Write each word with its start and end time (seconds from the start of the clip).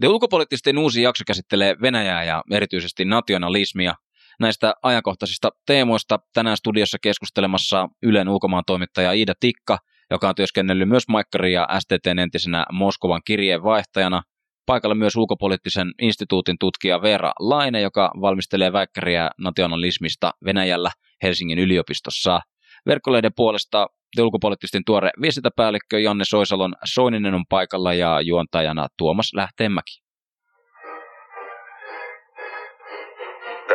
The 0.00 0.08
ulkopoliittisten 0.08 0.78
uusi 0.78 1.02
jakso 1.02 1.24
käsittelee 1.26 1.76
Venäjää 1.82 2.24
ja 2.24 2.42
erityisesti 2.50 3.04
nationalismia. 3.04 3.94
Näistä 4.40 4.74
ajankohtaisista 4.82 5.50
teemoista 5.66 6.18
tänään 6.34 6.56
studiossa 6.56 6.98
keskustelemassa 7.02 7.88
Ylen 8.02 8.28
ulkomaan 8.28 8.62
toimittaja 8.66 9.12
Iida 9.12 9.34
Tikka, 9.40 9.78
joka 10.10 10.28
on 10.28 10.34
työskennellyt 10.34 10.88
myös 10.88 11.08
Maikkarin 11.08 11.52
ja 11.52 11.68
STTn 11.78 12.18
entisenä 12.18 12.66
Moskovan 12.72 13.20
kirjeenvaihtajana. 13.24 14.22
Paikalla 14.66 14.94
myös 14.94 15.16
ulkopoliittisen 15.16 15.92
instituutin 16.02 16.56
tutkija 16.60 17.02
Veera 17.02 17.32
Laine, 17.40 17.80
joka 17.80 18.10
valmistelee 18.20 18.72
väikkäriä 18.72 19.30
nationalismista 19.38 20.30
Venäjällä 20.44 20.90
Helsingin 21.22 21.58
yliopistossa. 21.58 22.40
Verkkolehden 22.86 23.32
puolesta 23.36 23.86
The 24.16 24.22
ulkopoliittisten 24.22 24.82
tuore 24.86 25.10
viestintäpäällikkö 25.22 25.98
Janne 26.00 26.24
Soisalon 26.24 26.74
Soininen 26.84 27.34
on 27.34 27.44
paikalla 27.48 27.94
ja 27.94 28.20
juontajana 28.20 28.88
Tuomas 28.98 29.30
Lähteenmäki. 29.34 30.02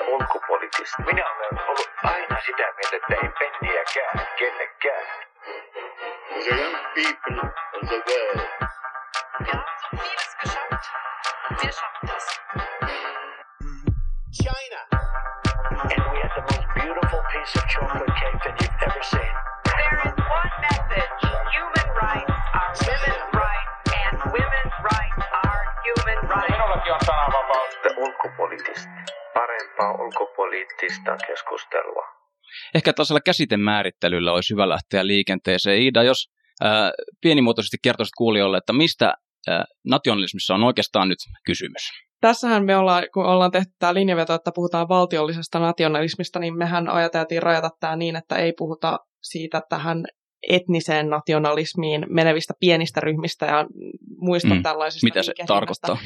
Ulkopoliittista. 0.07 1.03
Minä 1.05 1.25
olen 1.25 1.67
ollut 1.69 1.89
aina 2.03 2.37
sitä 2.45 2.63
mieltä, 2.63 2.95
että 2.95 3.13
ei 3.13 3.29
penniäkään 3.39 4.27
kellekään. 4.39 5.05
The 6.43 6.55
young 6.55 6.75
people 6.95 7.49
of 7.73 7.89
the 7.89 8.03
world 8.09 8.41
Wir 9.39 9.55
haben 9.55 9.99
vieles 9.99 10.35
geschafft. 10.41 10.85
Wir 11.63 11.71
schaffen 11.71 12.09
das. 12.09 12.25
China 14.41 14.81
And 15.81 16.01
we 16.13 16.19
had 16.21 16.31
the 16.35 16.41
most 16.41 16.67
beautiful 16.75 17.21
piece 17.31 17.55
of 17.55 17.63
chocolate 17.67 18.13
cake 18.21 18.39
that 18.43 18.61
you've 18.61 18.83
ever 18.87 19.03
seen. 19.03 19.42
Ulkopoliittista 30.63 31.27
keskustelua. 31.27 32.03
Ehkä 32.75 32.93
tällaisella 32.93 33.21
käsitemäärittelyllä 33.21 34.33
olisi 34.33 34.53
hyvä 34.53 34.69
lähteä 34.69 35.07
liikenteeseen. 35.07 35.81
Iida, 35.81 36.03
jos 36.03 36.27
ää, 36.61 36.91
pienimuotoisesti 37.21 37.77
kertoisit 37.83 38.11
kuulijoille, 38.17 38.57
että 38.57 38.73
mistä 38.73 39.13
ää, 39.47 39.65
nationalismissa 39.87 40.55
on 40.55 40.63
oikeastaan 40.63 41.09
nyt 41.09 41.19
kysymys? 41.45 41.81
Tässähän 42.21 42.65
me 42.65 42.77
ollaan, 42.77 43.03
kun 43.13 43.25
ollaan 43.25 43.51
tehty 43.51 43.71
tämä 43.79 43.93
linjaveto, 43.93 44.33
että 44.33 44.51
puhutaan 44.55 44.89
valtiollisesta 44.89 45.59
nationalismista, 45.59 46.39
niin 46.39 46.57
mehän 46.57 46.89
ajateltiin 46.89 47.43
rajata 47.43 47.69
tämä 47.79 47.95
niin, 47.95 48.15
että 48.15 48.35
ei 48.35 48.53
puhuta 48.57 48.99
siitä 49.23 49.61
tähän 49.69 50.05
etniseen 50.49 51.09
nationalismiin 51.09 52.05
menevistä 52.09 52.53
pienistä 52.59 52.99
ryhmistä 53.01 53.45
ja 53.45 53.65
muista 54.17 54.55
Mm. 54.55 54.63
tällaisista. 54.63 55.05
Mitä 55.07 55.23
se 55.23 55.33
tarkoittaa? 55.47 55.97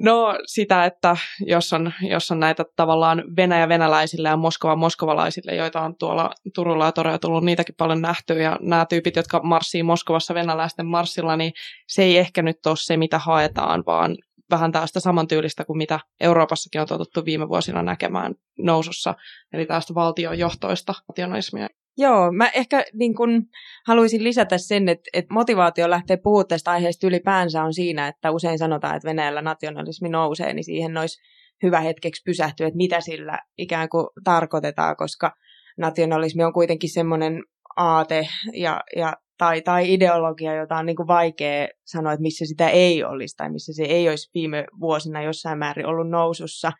No 0.00 0.38
sitä, 0.46 0.84
että 0.84 1.16
jos 1.46 1.72
on, 1.72 1.92
jos 2.08 2.30
on 2.30 2.40
näitä 2.40 2.64
tavallaan 2.76 3.24
Venäjä 3.36 3.68
venäläisille 3.68 4.28
ja 4.28 4.36
Moskova 4.36 4.76
moskovalaisille, 4.76 5.54
joita 5.54 5.80
on 5.80 5.96
tuolla 5.96 6.30
Turulla 6.54 6.84
ja 6.84 6.92
Torilla 6.92 7.18
tullut 7.18 7.44
niitäkin 7.44 7.74
paljon 7.78 8.02
nähty, 8.02 8.34
ja 8.34 8.58
nämä 8.60 8.86
tyypit, 8.86 9.16
jotka 9.16 9.40
marssii 9.42 9.82
Moskovassa 9.82 10.34
venäläisten 10.34 10.86
marssilla, 10.86 11.36
niin 11.36 11.52
se 11.88 12.02
ei 12.02 12.18
ehkä 12.18 12.42
nyt 12.42 12.66
ole 12.66 12.76
se, 12.76 12.96
mitä 12.96 13.18
haetaan, 13.18 13.82
vaan 13.86 14.16
vähän 14.50 14.72
tästä 14.72 15.00
samantyylistä 15.00 15.64
kuin 15.64 15.76
mitä 15.76 16.00
Euroopassakin 16.20 16.80
on 16.80 16.86
totuttu 16.86 17.24
viime 17.24 17.48
vuosina 17.48 17.82
näkemään 17.82 18.34
nousussa, 18.58 19.14
eli 19.52 19.66
tästä 19.66 19.94
valtiojohtoista 19.94 20.94
nationalismia. 21.08 21.68
Joo, 21.98 22.32
mä 22.32 22.48
ehkä 22.48 22.84
niin 22.94 23.14
kun 23.14 23.42
haluaisin 23.86 24.24
lisätä 24.24 24.58
sen, 24.58 24.88
että, 24.88 25.10
että 25.12 25.34
motivaatio 25.34 25.90
lähtee 25.90 26.16
puhumaan 26.16 26.46
tästä 26.46 26.70
aiheesta 26.70 27.06
ylipäänsä 27.06 27.62
on 27.62 27.74
siinä, 27.74 28.08
että 28.08 28.30
usein 28.30 28.58
sanotaan, 28.58 28.96
että 28.96 29.08
Venäjällä 29.08 29.42
nationalismi 29.42 30.08
nousee, 30.08 30.52
niin 30.52 30.64
siihen 30.64 30.96
olisi 30.96 31.20
hyvä 31.62 31.80
hetkeksi 31.80 32.22
pysähtyä, 32.24 32.66
että 32.66 32.76
mitä 32.76 33.00
sillä 33.00 33.38
ikään 33.58 33.88
kuin 33.88 34.06
tarkoitetaan, 34.24 34.96
koska 34.96 35.32
nationalismi 35.78 36.44
on 36.44 36.52
kuitenkin 36.52 36.90
semmoinen 36.90 37.42
aate 37.76 38.28
ja, 38.54 38.80
ja, 38.96 39.12
tai, 39.38 39.62
tai 39.62 39.92
ideologia, 39.92 40.54
jota 40.54 40.76
on 40.76 40.86
niin 40.86 40.96
kuin 40.96 41.06
vaikea 41.06 41.68
sanoa, 41.84 42.12
että 42.12 42.22
missä 42.22 42.46
sitä 42.46 42.68
ei 42.68 43.04
olisi 43.04 43.36
tai 43.36 43.50
missä 43.50 43.72
se 43.72 43.84
ei 43.84 44.08
olisi 44.08 44.30
viime 44.34 44.64
vuosina 44.80 45.22
jossain 45.22 45.58
määrin 45.58 45.86
ollut 45.86 46.10
nousussa. 46.10 46.72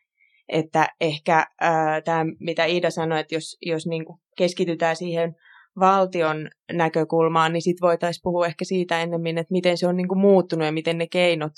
Että 0.49 0.88
ehkä 1.00 1.47
tämä, 2.04 2.25
mitä 2.41 2.65
Iida 2.65 2.91
sanoi, 2.91 3.20
että 3.20 3.34
jos, 3.34 3.56
jos 3.66 3.87
niin 3.87 4.04
kuin 4.04 4.20
keskitytään 4.41 4.97
siihen 4.97 5.34
valtion 5.81 6.51
näkökulmaan, 6.73 7.53
niin 7.53 7.62
sitten 7.62 7.87
voitaisiin 7.87 8.23
puhua 8.23 8.47
ehkä 8.47 8.65
siitä 8.65 9.03
ennemmin, 9.03 9.39
että 9.39 9.53
miten 9.53 9.78
se 9.78 9.87
on 9.87 9.97
niin 9.97 10.09
kuin 10.09 10.19
muuttunut 10.21 10.67
ja 10.67 10.73
miten 10.73 10.99
ne 10.99 11.06
keinot, 11.06 11.53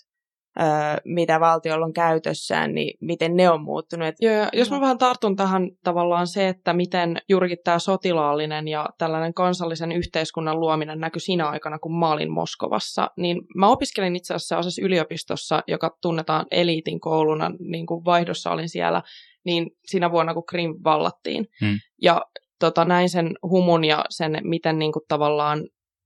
öö, 0.60 0.66
mitä 1.04 1.41
valtiolla 1.41 1.87
on 1.87 1.92
käytössään, 1.92 2.75
niin 2.75 2.98
miten 3.00 3.37
ne 3.37 3.50
on 3.50 3.62
muuttunut. 3.62 4.09
Et, 4.09 4.15
Joo, 4.21 4.34
ja 4.34 4.48
jos 4.53 4.71
mä 4.71 4.81
vähän 4.81 4.98
tartun 4.98 5.37
tähän 5.37 5.71
tavallaan 5.84 6.26
se, 6.26 6.48
että 6.48 6.72
miten 6.72 7.19
juurikin 7.28 7.59
tämä 7.65 7.78
sotilaallinen 7.78 8.69
ja 8.69 8.88
tällainen 8.98 9.34
kansallisen 9.34 9.92
yhteiskunnan 9.92 10.60
luominen 10.60 11.00
näkyi 11.00 11.21
siinä 11.21 11.48
aikana, 11.48 11.78
kun 11.78 11.98
mä 11.98 12.12
olin 12.12 12.32
Moskovassa, 12.32 13.10
niin 13.16 13.41
mä 13.56 13.69
opiskelin 13.69 14.16
itse 14.16 14.34
asiassa 14.34 14.48
sellaisessa 14.48 14.82
yliopistossa, 14.82 15.62
joka 15.69 15.97
tunnetaan 16.03 16.47
eliitin 16.50 17.00
kouluna, 17.00 17.50
niin 17.59 17.87
kuin 17.87 18.04
vaihdossa 18.04 18.50
olin 18.50 18.69
siellä, 18.69 19.03
niin 19.44 19.71
siinä 19.87 20.10
vuonna, 20.10 20.34
kun 20.34 20.47
Krim 20.47 20.75
vallattiin. 20.84 21.47
Hmm. 21.60 21.78
Ja 22.03 22.22
tota, 22.66 22.84
näin 22.84 23.08
sen 23.08 23.34
humun 23.42 23.84
ja 23.84 24.04
sen, 24.10 24.38
miten 24.42 24.78
niin 24.78 24.92
kuin 24.92 25.02
tavallaan 25.08 25.62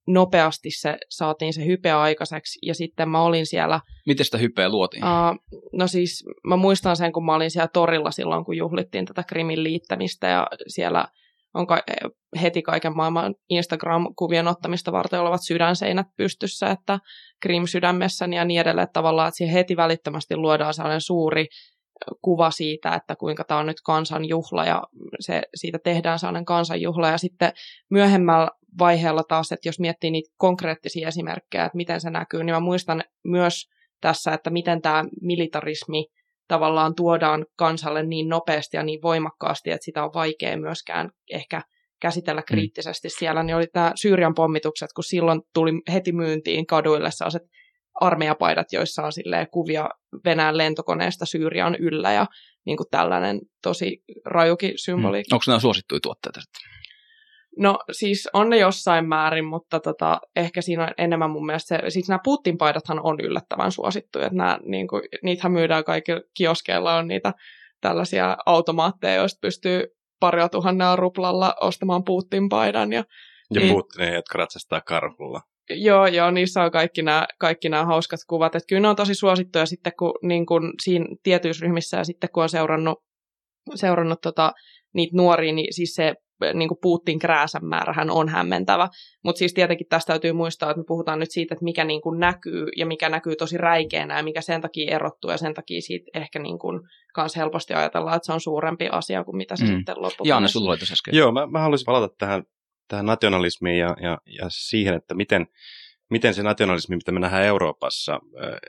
nopeasti 0.07 0.71
se 0.71 0.97
saatiin 1.11 1.53
se 1.53 1.67
hype 1.67 1.93
aikaiseksi, 1.93 2.59
ja 2.63 2.75
sitten 2.75 3.09
mä 3.09 3.23
olin 3.23 3.47
siellä 3.47 3.81
Miten 4.07 4.25
sitä 4.25 4.39
hypeä 4.39 4.69
luotiin? 4.69 5.05
Uh, 5.05 5.61
no 5.73 5.87
siis 5.87 6.25
mä 6.47 6.57
muistan 6.57 6.97
sen, 6.97 7.13
kun 7.13 7.25
mä 7.25 7.35
olin 7.35 7.51
siellä 7.51 7.69
torilla 7.73 8.11
silloin, 8.11 8.45
kun 8.45 8.57
juhlittiin 8.57 9.05
tätä 9.05 9.23
Krimin 9.23 9.63
liittämistä 9.63 10.29
ja 10.29 10.47
siellä 10.67 11.05
on 11.55 11.67
ka- 11.67 11.83
heti 12.43 12.63
kaiken 12.63 12.97
maailman 12.97 13.35
Instagram-kuvien 13.51 14.49
ottamista 14.49 14.93
varten 14.93 15.21
olevat 15.21 15.41
sydänseinät 15.45 16.07
pystyssä, 16.17 16.71
että 16.71 16.99
Krim 17.43 17.67
sydämessäni 17.67 18.37
ja 18.37 18.45
niin 18.45 18.61
edelleen, 18.61 18.89
tavallaan, 18.93 19.29
että 19.29 19.37
siihen 19.37 19.55
heti 19.55 19.77
välittömästi 19.77 20.37
luodaan 20.37 20.75
sellainen 20.75 21.01
suuri 21.01 21.47
kuva 22.23 22.51
siitä, 22.51 22.95
että 22.95 23.17
kuinka 23.17 23.45
tämä 23.45 23.61
on 23.61 23.67
nyt 23.67 23.81
kansanjuhla 23.85 24.65
ja 24.65 24.83
se, 25.21 25.43
siitä 25.55 25.79
tehdään 25.85 26.19
sellainen 26.19 26.45
kansanjuhla 26.45 27.09
ja 27.09 27.19
sitten 27.19 27.53
myöhemmällä 27.91 28.49
vaiheella 28.79 29.23
taas, 29.29 29.53
että 29.53 29.69
jos 29.69 29.81
miettii 29.81 30.11
niitä 30.11 30.35
konkreettisia 30.37 31.09
esimerkkejä, 31.09 31.65
että 31.65 31.77
miten 31.77 32.01
se 32.01 32.11
näkyy, 32.11 32.45
niin 32.45 32.55
mä 32.55 32.61
muistan 32.61 33.05
myös 33.25 33.69
tässä, 34.01 34.33
että 34.33 34.51
miten 34.51 34.83
tämä 34.83 35.05
militarismi 35.21 36.07
tavallaan 36.49 36.95
tuodaan 36.95 37.47
kansalle 37.57 38.03
niin 38.03 38.29
nopeasti 38.29 38.77
ja 38.77 38.83
niin 38.83 39.03
voimakkaasti, 39.03 39.71
että 39.71 39.85
sitä 39.85 40.05
on 40.05 40.15
vaikea 40.15 40.57
myöskään 40.57 41.11
ehkä 41.31 41.63
käsitellä 42.01 42.43
kriittisesti 42.43 43.09
siellä, 43.11 43.43
niin 43.43 43.57
oli 43.57 43.67
tämä 43.67 43.93
Syyrian 43.95 44.35
pommitukset, 44.35 44.93
kun 44.93 45.05
silloin 45.05 45.41
tuli 45.55 45.73
heti 45.93 46.13
myyntiin 46.13 46.67
kaduille 46.67 47.11
sellaiset 47.11 47.43
armeijapaidat, 48.01 48.73
joissa 48.73 49.03
on 49.03 49.13
silleen 49.13 49.47
kuvia 49.51 49.89
Venäjän 50.25 50.59
lentokoneesta 50.59 51.27
Syyrian 51.27 51.75
yllä 51.75 52.13
ja 52.13 52.27
niin 52.67 52.77
kuin 52.77 52.87
tällainen 52.91 53.41
tosi 53.63 54.03
rajukin 54.25 54.73
symboli. 54.77 55.17
Hmm. 55.17 55.35
Onko 55.35 55.43
nämä 55.47 55.59
suosittuja 55.59 56.01
tuotteita 56.01 56.41
sitten? 56.41 56.63
No 57.59 57.79
siis 57.93 58.29
on 58.33 58.51
ne 58.51 58.59
jossain 58.59 59.09
määrin, 59.09 59.45
mutta 59.45 59.81
tota, 59.81 60.21
ehkä 60.37 60.63
siinä 60.63 60.83
on 60.83 60.91
enemmän 60.99 61.31
mun 61.31 61.47
mielestä 61.47 61.69
se, 61.77 61.91
siis 61.91 62.09
nämä 62.09 62.21
Putin-paidathan 62.25 63.01
on 63.03 63.21
yllättävän 63.21 63.73
suosittuja, 63.73 64.27
että 64.27 64.37
nämä, 64.37 64.59
niin 64.65 64.89
kuin, 64.89 65.03
niitähän 65.23 65.53
myydään 65.53 65.85
kaikilla 65.85 66.21
kioskeilla 66.35 66.95
on 66.95 67.09
niitä 67.09 67.35
tällaisia 67.81 68.37
automaatteja, 68.47 69.15
joista 69.15 69.39
pystyy 69.41 69.87
paria 70.21 70.49
tuhannella 70.49 70.97
ruplalla 70.97 71.55
ostamaan 71.61 72.05
Putin-paidan 72.05 72.93
ja 72.93 73.05
Ja 73.55 73.61
Niin. 73.61 73.75
Putinin, 73.75 74.15
jotka 74.15 74.39
ratsastaa 74.39 74.81
karhulla. 74.81 75.41
Joo, 75.71 76.07
joo, 76.07 76.31
niissä 76.31 76.63
on 76.63 76.71
kaikki 76.71 77.03
nämä, 77.03 77.27
kaikki 77.39 77.69
nämä 77.69 77.85
hauskat 77.85 78.21
kuvat. 78.29 78.55
Että 78.55 78.67
kyllä 78.69 78.83
ne 78.83 78.89
on 78.89 78.97
tosi 78.97 79.15
suosittuja 79.15 79.67
sitten, 79.67 79.93
kun 79.99 80.13
niin 80.23 80.47
kun 80.47 80.73
siinä 80.83 81.07
tietyissä 81.23 81.63
ryhmissä 81.67 81.97
ja 81.97 82.05
sitten 82.05 82.31
kun 82.33 82.43
on 82.43 82.49
seurannut, 82.49 82.99
seurannut 83.75 84.21
tota, 84.21 84.53
niitä 84.95 85.17
nuoria, 85.17 85.53
niin 85.53 85.75
siis 85.75 85.95
se 85.95 86.15
niin 86.55 86.69
kuin 86.69 86.79
Putin 86.83 87.19
krääsän 87.19 87.65
määrähän 87.65 88.11
on 88.11 88.29
hämmentävä. 88.29 88.89
Mutta 89.25 89.39
siis 89.39 89.55
tietenkin 89.55 89.87
tästä 89.91 90.13
täytyy 90.13 90.33
muistaa, 90.33 90.71
että 90.71 90.81
me 90.81 90.85
puhutaan 90.87 91.19
nyt 91.19 91.31
siitä, 91.31 91.55
että 91.55 91.65
mikä 91.65 91.85
niin 91.85 92.01
kuin 92.01 92.21
näkyy 92.21 92.67
ja 92.77 92.87
mikä 92.87 93.09
näkyy 93.09 93.37
tosi 93.37 93.57
räikeänä 93.59 94.17
ja 94.17 94.23
mikä 94.23 94.41
sen 94.41 94.61
takia 94.61 94.95
erottuu 94.95 95.31
ja 95.31 95.37
sen 95.37 95.55
takia 95.55 95.81
siitä 95.81 96.11
ehkä 96.15 96.39
niin 96.39 96.59
kuin 96.59 96.81
kans 97.15 97.37
helposti 97.37 97.75
ajatellaan, 97.75 98.17
että 98.17 98.27
se 98.27 98.33
on 98.33 98.41
suurempi 98.41 98.89
asia 98.89 99.25
kuin 99.25 99.37
mitä 99.37 99.57
se 99.57 99.65
Mm. 99.65 99.77
sitten 99.77 99.95
loppupeleissä. 99.99 100.29
Jaanne, 100.33 100.49
sulla 100.49 100.71
oli 100.71 100.79
äsken. 100.93 101.15
Joo, 101.17 101.33
mä, 101.33 101.47
mä 101.47 101.61
haluaisin 101.61 101.87
palata 101.87 102.15
tähän, 102.19 102.43
tähän 102.89 103.07
nationalismiin 103.07 103.79
ja, 103.79 103.97
ja, 104.03 104.19
ja 104.27 104.47
siihen, 104.49 104.95
että 104.95 105.15
miten, 105.15 105.47
miten 106.11 106.35
se 106.35 106.43
nationalismi, 106.43 106.97
mitä 106.97 107.13
me 107.13 107.21
nähdään 107.21 107.45
Euroopassa, 107.45 108.21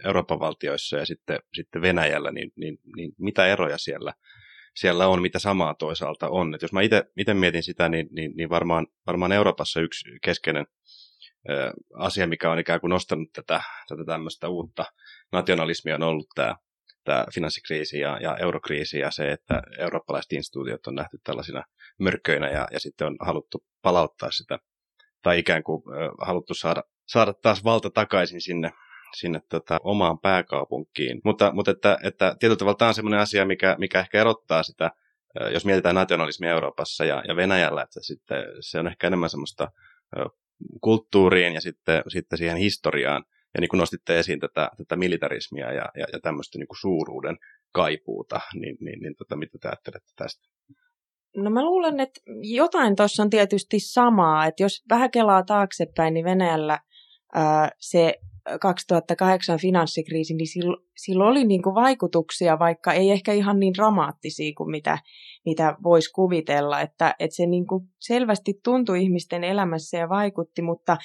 Euroopan 0.03 0.39
valtioissa 0.39 0.97
ja 0.97 1.05
sitten, 1.05 1.39
sitten 1.53 1.81
Venäjällä, 1.81 2.31
niin, 2.31 2.51
niin, 2.55 2.79
niin 2.95 3.11
mitä 3.17 3.47
eroja 3.47 3.77
siellä, 3.77 4.13
siellä 4.75 5.07
on, 5.07 5.21
mitä 5.21 5.39
samaa 5.39 5.73
toisaalta 5.73 6.29
on. 6.29 6.55
Et 6.55 6.61
jos 6.61 6.73
mä 6.73 6.81
itse 7.17 7.33
mietin 7.33 7.63
sitä, 7.63 7.89
niin, 7.89 8.07
niin, 8.11 8.31
niin 8.35 8.49
varmaan, 8.49 8.87
varmaan 9.07 9.31
Euroopassa 9.31 9.81
yksi 9.81 10.09
keskeinen 10.21 10.65
asia, 11.93 12.27
mikä 12.27 12.51
on 12.51 12.59
ikään 12.59 12.81
kuin 12.81 12.89
nostanut 12.89 13.31
tätä, 13.33 13.61
tätä 13.87 14.05
tämmöistä 14.05 14.49
uutta 14.49 14.85
nationalismia, 15.31 15.95
on 15.95 16.03
ollut 16.03 16.27
tämä, 16.35 16.55
tämä 17.07 17.25
finanssikriisi 17.33 17.99
ja, 17.99 18.17
ja 18.21 18.37
eurokriisi 18.37 18.99
ja 18.99 19.11
se, 19.11 19.31
että 19.31 19.61
eurooppalaiset 19.77 20.33
instituutiot 20.33 20.87
on 20.87 20.95
nähty 20.95 21.17
tällaisina 21.23 21.63
mörköinä 21.99 22.49
ja, 22.49 22.67
ja 22.71 22.79
sitten 22.79 23.07
on 23.07 23.15
haluttu 23.19 23.63
palauttaa 23.81 24.31
sitä 24.31 24.59
tai 25.21 25.39
ikään 25.39 25.63
kuin 25.63 25.83
haluttu 26.21 26.53
saada, 26.53 26.83
saada 27.07 27.33
taas 27.33 27.63
valta 27.63 27.89
takaisin 27.89 28.41
sinne, 28.41 28.71
sinne 29.15 29.41
tota, 29.49 29.79
omaan 29.83 30.19
pääkaupunkiin. 30.19 31.21
Mutta, 31.23 31.51
mutta 31.53 31.71
että, 31.71 31.97
että 32.03 32.35
tietyllä 32.39 32.57
tavalla 32.57 32.77
tämä 32.77 32.89
on 32.89 32.95
sellainen 32.95 33.19
asia, 33.19 33.45
mikä, 33.45 33.75
mikä 33.79 33.99
ehkä 33.99 34.21
erottaa 34.21 34.63
sitä, 34.63 34.91
jos 35.53 35.65
mietitään 35.65 35.95
nationalismia 35.95 36.51
Euroopassa 36.51 37.05
ja, 37.05 37.23
ja 37.27 37.35
Venäjällä, 37.35 37.81
että 37.81 37.99
sitten 38.03 38.43
se 38.59 38.79
on 38.79 38.87
ehkä 38.87 39.07
enemmän 39.07 39.29
semmoista 39.29 39.71
kulttuuriin 40.81 41.53
ja 41.53 41.61
sitten, 41.61 42.03
sitten 42.07 42.37
siihen 42.37 42.57
historiaan. 42.57 43.23
Ja 43.57 43.61
niin 43.61 43.69
kuin 43.69 43.79
nostitte 43.79 44.19
esiin 44.19 44.39
tätä, 44.39 44.71
tätä 44.77 44.95
militarismia 44.95 45.71
ja, 45.73 45.89
ja, 45.95 46.05
ja 46.13 46.19
tämmöistä 46.19 46.57
niin 46.57 46.67
kuin 46.67 46.77
suuruuden 46.81 47.37
kaipuuta, 47.71 48.39
niin, 48.53 48.77
niin, 48.79 48.99
niin 48.99 49.15
tota, 49.15 49.35
mitä 49.35 49.57
te 49.61 49.67
ajattelette 49.67 50.11
tästä? 50.15 50.47
No 51.35 51.49
mä 51.49 51.65
luulen, 51.65 51.99
että 51.99 52.21
jotain 52.41 52.95
tuossa 52.95 53.23
on 53.23 53.29
tietysti 53.29 53.79
samaa, 53.79 54.45
että 54.45 54.63
jos 54.63 54.83
vähän 54.89 55.11
kelaa 55.11 55.43
taaksepäin, 55.43 56.13
niin 56.13 56.25
Venäjällä 56.25 56.79
ää, 57.33 57.69
se 57.79 58.15
2008 58.61 59.59
finanssikriisi, 59.59 60.33
niin 60.33 60.47
sillä, 60.47 60.77
sillä 60.97 61.25
oli 61.25 61.43
niin 61.43 61.61
kuin 61.61 61.75
vaikutuksia, 61.75 62.59
vaikka 62.59 62.93
ei 62.93 63.11
ehkä 63.11 63.33
ihan 63.33 63.59
niin 63.59 63.73
dramaattisia 63.73 64.53
kuin 64.57 64.71
mitä 64.71 64.97
mitä 65.47 65.75
voisi 65.83 66.11
kuvitella, 66.13 66.81
että, 66.81 67.15
että 67.19 67.35
se 67.35 67.45
niin 67.45 67.67
kuin 67.67 67.83
selvästi 67.99 68.53
tuntui 68.63 69.03
ihmisten 69.03 69.43
elämässä 69.43 69.97
ja 69.97 70.09
vaikutti, 70.09 70.61
mutta 70.61 70.97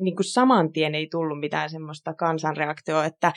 niin 0.00 0.16
kuin 0.16 0.24
saman 0.24 0.72
tien 0.72 0.94
ei 0.94 1.08
tullut 1.10 1.40
mitään 1.40 1.70
semmoista 1.70 2.14
kansanreaktioa, 2.14 3.04
että 3.04 3.32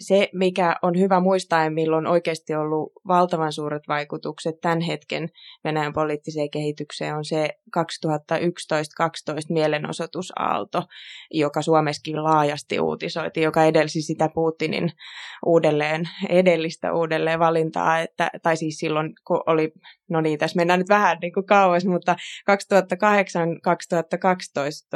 se, 0.00 0.28
mikä 0.34 0.76
on 0.82 0.98
hyvä 0.98 1.20
muistaa 1.20 1.64
ja 1.64 1.70
milloin 1.70 2.06
on 2.06 2.12
oikeasti 2.12 2.54
ollut 2.54 2.92
valtavan 3.08 3.52
suuret 3.52 3.82
vaikutukset 3.88 4.54
tämän 4.60 4.80
hetken 4.80 5.28
Venäjän 5.64 5.92
poliittiseen 5.92 6.50
kehitykseen, 6.50 7.16
on 7.16 7.24
se 7.24 7.48
2011-2012 7.78 7.80
mielenosoitusaalto, 9.48 10.82
joka 11.30 11.62
Suomessakin 11.62 12.24
laajasti 12.24 12.80
uutisoitiin, 12.80 13.44
joka 13.44 13.64
edelsi 13.64 14.02
sitä 14.02 14.30
Putinin 14.34 14.92
uudelleen, 15.46 16.08
edellistä 16.28 16.92
uudelleen 16.92 17.38
valintaa, 17.38 17.98
että, 18.00 18.30
tai 18.42 18.56
siis 18.56 18.78
silloin 18.78 19.12
kun 19.26 19.42
oli 19.46 19.72
no 20.10 20.20
niin, 20.20 20.38
tässä 20.38 20.56
mennään 20.56 20.78
nyt 20.78 20.88
vähän 20.88 21.18
niin 21.22 21.32
kuin 21.32 21.46
kauas, 21.46 21.86
mutta 21.86 22.16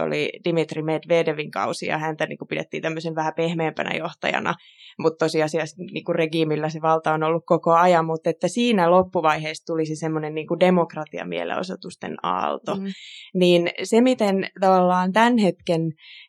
2008-2012 0.00 0.02
oli 0.02 0.32
Dimitri 0.44 0.82
Medvedevin 0.82 1.50
kausi 1.50 1.87
ja 1.87 1.99
häntä 1.99 2.26
niin 2.26 2.38
kuin 2.38 2.49
pidettiin 2.49 2.82
tämmöisen 2.82 3.14
vähän 3.14 3.35
pehmeämpänä 3.37 3.96
johtajana, 3.96 4.55
mutta 4.99 5.25
tosiasiassa 5.25 5.76
niin 5.93 6.05
kuin 6.05 6.17
regiimillä 6.17 6.69
se 6.69 6.82
valta 6.82 7.12
on 7.14 7.23
ollut 7.23 7.43
koko 7.47 7.73
ajan, 7.73 8.05
mutta 8.05 8.31
että 8.31 8.49
siinä 8.49 8.90
loppuvaiheessa 8.90 9.67
tulisi 9.67 9.97
semmoinen 9.97 10.35
niin 10.35 10.47
kuin 10.47 10.61
demokratiamielenosoitusten 10.61 12.17
aalto. 12.23 12.76
Mm. 12.76 12.85
Niin 13.35 13.70
se, 13.82 14.00
miten 14.00 14.50
tavallaan 14.61 15.12
tämän 15.12 15.38
hetken 15.38 15.81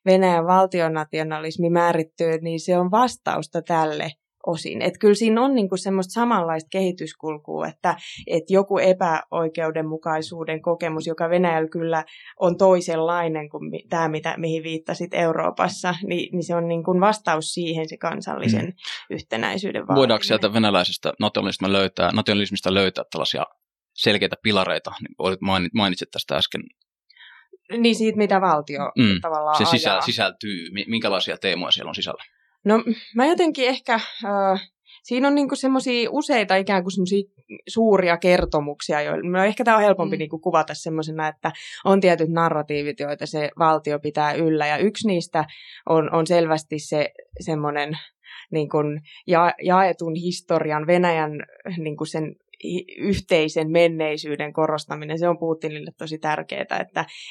Venäjän 0.06 0.47
valtionationalismi 0.47 1.69
määrittyy, 1.69 2.38
niin 2.41 2.59
se 2.59 2.77
on 2.77 2.91
vastausta 2.91 3.61
tälle– 3.61 4.05
osin. 4.47 4.81
Että 4.81 5.00
kyllä 5.00 5.13
siinä 5.13 5.42
on 5.42 5.56
niinku 5.56 5.77
semmoista 5.77 6.12
samanlaista 6.12 6.68
kehityskulkua, 6.71 7.68
että 7.68 7.95
et 8.27 8.44
joku 8.50 8.77
epäoikeudenmukaisuuden 8.77 10.62
kokemus, 10.62 11.07
joka 11.07 11.30
Venäjällä 11.30 11.69
kyllä 11.69 12.03
on 12.39 12.57
toisenlainen 12.57 13.50
kuin 13.50 13.71
tämä, 13.89 14.07
mitä, 14.07 14.36
mihin 14.38 14.63
viittasit 14.63 15.13
Euroopassa, 15.13 15.95
niin, 16.07 16.30
niin 16.31 16.44
se 16.44 16.56
on 16.56 16.68
niinku 16.68 17.00
vastaus 17.00 17.53
siihen 17.53 17.89
se 17.89 17.97
kansallisen 17.97 18.65
mm. 18.65 18.74
yhtenäisyyden 19.09 19.81
vaatiminen. 19.81 20.00
Voidaanko 20.00 20.24
sieltä 20.24 20.53
venäläisestä 20.53 21.13
nationalismista 21.19 21.74
löytää, 21.74 22.12
nationalismista 22.13 22.74
löytää 22.74 23.03
tällaisia 23.12 23.45
selkeitä 23.94 24.36
pilareita, 24.44 24.92
niin 25.01 25.69
mainitsit 25.74 26.12
tästä 26.12 26.36
äsken 26.36 26.62
niin 27.77 27.95
siitä, 27.95 28.18
mitä 28.18 28.42
valtio 28.42 28.92
mm, 28.97 29.21
tavallaan 29.21 29.57
Se 29.57 29.65
sisä, 29.65 30.01
sisältyy, 30.06 30.69
minkälaisia 30.88 31.38
teemoja 31.38 31.71
siellä 31.71 31.89
on 31.89 31.95
sisällä? 31.95 32.24
No 32.65 32.83
mä 33.15 33.25
jotenkin 33.25 33.67
ehkä, 33.67 33.94
äh, 33.94 34.71
siinä 35.03 35.27
on 35.27 35.35
niinku 35.35 35.56
semmoisia 35.56 36.09
useita 36.12 36.56
ikään 36.56 36.83
kuin 36.83 36.91
semmoisia 36.91 37.23
suuria 37.67 38.17
kertomuksia, 38.17 39.01
joilla 39.01 39.45
ehkä 39.45 39.63
tämä 39.63 39.77
on 39.77 39.83
helpompi 39.83 40.15
mm. 40.15 40.19
niinku 40.19 40.39
kuvata 40.39 40.73
semmoisena, 40.73 41.27
että 41.27 41.51
on 41.85 42.01
tietyt 42.01 42.29
narratiivit, 42.29 43.00
joita 43.00 43.25
se 43.25 43.50
valtio 43.59 44.00
pitää 44.00 44.33
yllä. 44.33 44.67
Ja 44.67 44.77
yksi 44.77 45.07
niistä 45.07 45.45
on, 45.89 46.13
on 46.13 46.27
selvästi 46.27 46.79
se 46.79 47.09
semmoinen 47.39 47.97
niin 48.51 48.69
kuin 48.69 49.01
ja, 49.27 49.53
jaetun 49.63 50.15
historian 50.15 50.88
Venäjän 50.88 51.31
niin 51.77 51.97
kuin 51.97 52.07
sen 52.07 52.35
yhteisen 52.97 53.71
menneisyyden 53.71 54.53
korostaminen, 54.53 55.19
se 55.19 55.27
on 55.27 55.38
Putinille 55.38 55.91
tosi 55.97 56.17
tärkeää, 56.17 56.62
että, 56.62 56.79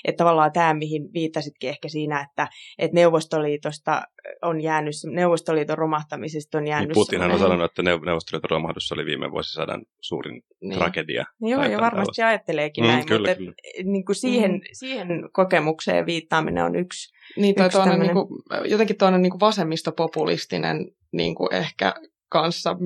että 0.05 0.17
tavallaan 0.17 0.53
tämä, 0.53 0.75
mihin 0.75 1.13
viittasitkin 1.15 1.71
ehkä 1.71 1.89
siinä, 1.89 2.21
että, 2.21 2.49
että 2.79 2.95
Neuvostoliitosta 2.95 4.03
on 4.43 4.61
jäänyt, 4.61 4.95
Neuvostoliiton 5.13 5.79
romahtamisesta 5.79 6.59
on 6.59 6.67
jäänyt... 6.67 6.89
Niin 6.89 6.95
Putinhan 6.95 7.31
on 7.31 7.39
sanonut, 7.39 7.65
että 7.65 7.83
Neuvostoliiton 7.83 8.51
romahdus 8.51 8.93
oli 8.93 9.07
viime 9.07 9.31
vuosisadan 9.31 9.83
suurin 10.01 10.43
niin. 10.61 10.79
tragedia. 10.79 11.25
Joo, 11.41 11.65
ja 11.65 11.81
varmasti 11.81 11.91
tällaista. 11.93 12.27
ajatteleekin 12.27 12.85
mm, 12.85 12.89
näin, 12.89 13.07
kyllä, 13.07 13.29
mutta 13.29 13.39
kyllä. 13.39 13.53
Et, 13.79 13.87
niin 13.87 14.05
kuin 14.05 14.17
siihen, 14.17 14.53
mm. 14.53 14.61
siihen 14.73 15.09
kokemukseen 15.33 16.07
viittaaminen 16.07 16.65
on 16.65 16.77
yksi 16.77 17.15
Niin, 17.37 17.55
tai 17.55 17.67
yksi 17.67 17.79
tuonne, 17.79 17.93
tämmönen... 17.93 18.17
niin 18.17 18.27
kuin, 18.29 18.43
jotenkin 18.71 18.99
tuonne 18.99 19.19
niin 19.19 19.31
kuin 19.31 19.41
vasemmistopopulistinen 19.41 20.87
niin 21.13 21.35
kuin 21.35 21.55
ehkä 21.55 21.95
kanssa, 22.29 22.77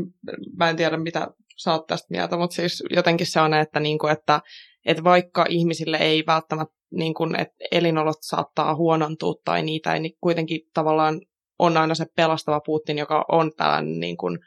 mä 0.56 0.70
en 0.70 0.76
tiedä 0.76 0.96
mitä 0.96 1.28
sä 1.62 1.72
oot 1.72 1.87
tästä 1.87 2.06
mieltä, 2.10 2.37
mutta 2.37 2.55
siis 2.55 2.84
jotenkin 2.90 3.26
se 3.26 3.40
on, 3.40 3.55
että, 3.55 3.81
niin 3.81 3.99
kuin, 3.99 4.12
että, 4.12 4.40
että 4.87 5.05
vaikka 5.05 5.46
ihmisille 5.49 5.96
ei 5.96 6.25
välttämättä, 6.26 6.75
niin 6.90 7.14
kuin, 7.14 7.40
että 7.40 7.55
elinolot 7.70 8.19
saattaa 8.20 8.75
huonontua 8.75 9.34
tai 9.44 9.62
niitä 9.62 9.94
ei, 9.94 10.00
niin 10.00 10.16
kuitenkin 10.20 10.60
tavallaan 10.75 11.20
on 11.58 11.76
aina 11.76 11.94
se 11.94 12.06
pelastava 12.16 12.60
Putin, 12.60 12.99
joka 12.99 13.25
on 13.28 13.52
tällainen 13.56 14.00
niin 14.00 14.16
kuin, 14.16 14.38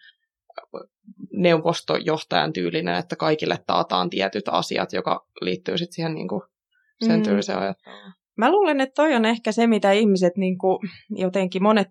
neuvostojohtajan 1.33 2.53
tyylinen, 2.53 2.95
että 2.95 3.15
kaikille 3.15 3.59
taataan 3.67 4.09
tietyt 4.09 4.43
asiat, 4.47 4.93
joka 4.93 5.27
liittyy 5.41 5.77
sitten 5.77 5.93
siihen 5.93 6.15
niin 6.15 6.27
kuin, 6.27 6.41
sen 7.05 7.19
mm. 7.19 7.23
tyyliseen 7.23 7.59
ajatteluun. 7.59 8.13
Mä 8.37 8.51
luulen, 8.51 8.81
että 8.81 8.93
toi 8.95 9.15
on 9.15 9.25
ehkä 9.25 9.51
se, 9.51 9.67
mitä 9.67 9.91
ihmiset 9.91 10.37
niin 10.37 10.57
kuin, 10.57 10.79
jotenkin 11.09 11.63
monet 11.63 11.87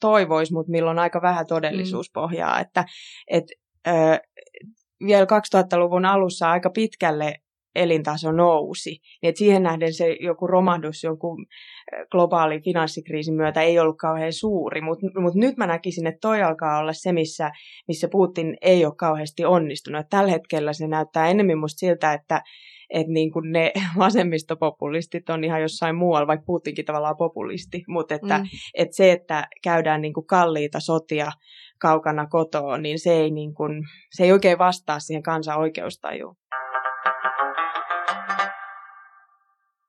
toivois, 0.00 0.52
mutta 0.52 0.70
milloin 0.70 0.98
aika 0.98 1.22
vähän 1.22 1.46
todellisuuspohjaa, 1.46 2.54
mm. 2.54 2.60
että 2.60 2.84
et, 3.30 3.44
ö, 3.86 3.92
vielä 5.06 5.24
2000-luvun 5.24 6.04
alussa 6.04 6.50
aika 6.50 6.70
pitkälle 6.70 7.34
elintaso 7.74 8.32
nousi. 8.32 9.00
Että 9.22 9.38
siihen 9.38 9.62
nähden 9.62 9.94
se 9.94 10.16
joku 10.20 10.46
romahdus 10.46 11.04
joku 11.04 11.36
globaali 12.10 12.60
finanssikriisin 12.60 13.34
myötä 13.34 13.62
ei 13.62 13.78
ollut 13.78 13.96
kauhean 13.98 14.32
suuri, 14.32 14.80
mutta 14.80 15.20
mut 15.20 15.34
nyt 15.34 15.56
mä 15.56 15.66
näkisin, 15.66 16.06
että 16.06 16.18
toi 16.20 16.42
alkaa 16.42 16.78
olla 16.78 16.92
se, 16.92 17.12
missä, 17.12 17.50
missä 17.88 18.08
Putin 18.08 18.56
ei 18.62 18.84
ole 18.84 18.94
kauheasti 18.96 19.44
onnistunut. 19.44 20.00
Et 20.00 20.08
tällä 20.10 20.30
hetkellä 20.30 20.72
se 20.72 20.86
näyttää 20.86 21.28
enemmän 21.28 21.58
musta 21.58 21.78
siltä, 21.78 22.12
että 22.12 22.42
että 22.90 23.12
niin 23.12 23.32
kuin 23.32 23.52
ne 23.52 23.72
vasemmistopopulistit 23.98 25.30
on 25.30 25.44
ihan 25.44 25.62
jossain 25.62 25.96
muualla, 25.96 26.26
vaikka 26.26 26.44
Putinkin 26.46 26.84
tavallaan 26.84 27.16
populisti, 27.16 27.84
mutta 27.88 28.14
että, 28.14 28.38
mm. 28.38 28.44
että 28.74 28.96
se, 28.96 29.12
että 29.12 29.46
käydään 29.62 30.02
niin 30.02 30.14
kuin 30.14 30.26
kalliita 30.26 30.80
sotia 30.80 31.30
kaukana 31.80 32.26
kotoa, 32.26 32.78
niin 32.78 32.98
se 32.98 33.12
ei, 33.12 33.30
niin 33.30 33.54
kuin, 33.54 33.82
se 34.10 34.24
ei 34.24 34.32
oikein 34.32 34.58
vastaa 34.58 35.00
siihen 35.00 35.22
kansan 35.22 35.58
oikeustajuun. 35.58 36.36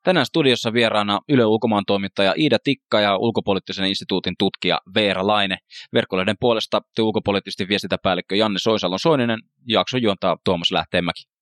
Tänään 0.04 0.26
studiossa 0.26 0.74
vieraana 0.74 1.20
Yle 1.30 1.46
Ulkomaan 1.46 1.84
toimittaja 1.88 2.34
Iida 2.38 2.58
Tikka 2.64 3.00
ja 3.00 3.18
ulkopoliittisen 3.18 3.86
instituutin 3.86 4.34
tutkija 4.40 4.80
Veera 4.96 5.28
Laine. 5.28 5.58
Verkkolehden 5.94 6.36
puolesta 6.40 6.82
te 6.96 7.02
ulkopoliittisesti 7.02 7.68
viestintäpäällikkö 7.68 8.36
Janne 8.36 8.60
Soisalon 8.60 9.00
Soininen, 9.00 9.40
jakson 9.68 10.02
juontaa 10.02 10.38
Tuomas 10.46 10.72
Lähteenmäki. 10.72 11.35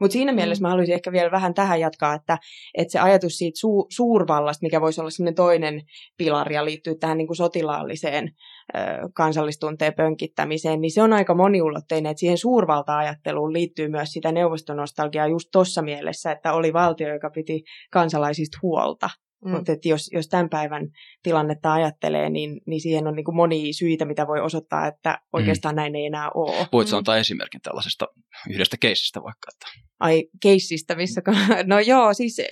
Mutta 0.00 0.12
siinä 0.12 0.32
mielessä 0.32 0.62
mm. 0.62 0.64
mä 0.64 0.68
haluaisin 0.70 0.94
ehkä 0.94 1.12
vielä 1.12 1.30
vähän 1.30 1.54
tähän 1.54 1.80
jatkaa, 1.80 2.14
että, 2.14 2.38
että 2.74 2.92
se 2.92 2.98
ajatus 2.98 3.38
siitä 3.38 3.58
su- 3.58 3.86
suurvallasta, 3.90 4.64
mikä 4.66 4.80
voisi 4.80 5.00
olla 5.00 5.10
sellainen 5.10 5.34
toinen 5.34 5.82
pilari 6.16 6.54
ja 6.54 6.64
liittyy 6.64 6.94
tähän 6.94 7.18
niin 7.18 7.26
kuin 7.26 7.36
sotilaalliseen 7.36 8.30
ö, 8.76 8.78
kansallistunteen 9.14 9.94
pönkittämiseen, 9.94 10.80
niin 10.80 10.90
se 10.90 11.02
on 11.02 11.12
aika 11.12 11.34
moniulotteinen, 11.34 12.10
että 12.10 12.20
siihen 12.20 12.38
suurvalta-ajatteluun 12.38 13.52
liittyy 13.52 13.88
myös 13.88 14.08
sitä 14.12 14.32
neuvostonostalgiaa 14.32 15.26
just 15.26 15.48
tuossa 15.52 15.82
mielessä, 15.82 16.32
että 16.32 16.52
oli 16.52 16.72
valtio, 16.72 17.12
joka 17.12 17.30
piti 17.30 17.62
kansalaisista 17.90 18.58
huolta. 18.62 19.10
Mm. 19.44 19.50
Mutta 19.50 19.72
jos, 19.84 20.10
jos 20.12 20.28
tämän 20.28 20.48
päivän 20.48 20.88
tilannetta 21.22 21.72
ajattelee, 21.72 22.30
niin, 22.30 22.60
niin 22.66 22.80
siihen 22.80 23.06
on 23.06 23.14
niin 23.14 23.24
kuin 23.24 23.36
monia 23.36 23.72
syitä, 23.72 24.04
mitä 24.04 24.26
voi 24.26 24.40
osoittaa, 24.40 24.86
että 24.86 25.20
oikeastaan 25.32 25.74
mm. 25.74 25.76
näin 25.76 25.96
ei 25.96 26.06
enää 26.06 26.30
ole. 26.34 26.66
Voitko 26.72 26.96
mm. 26.96 26.98
antaa 26.98 27.16
esimerkin 27.16 27.60
tällaisesta 27.60 28.06
yhdestä 28.50 28.76
keissistä 28.80 29.22
vaikka? 29.22 29.48
Että... 29.54 29.66
Ai 30.00 30.24
keissistä, 30.42 30.94
missä... 30.94 31.22
No 31.64 31.78
joo, 31.78 32.14
siis 32.14 32.42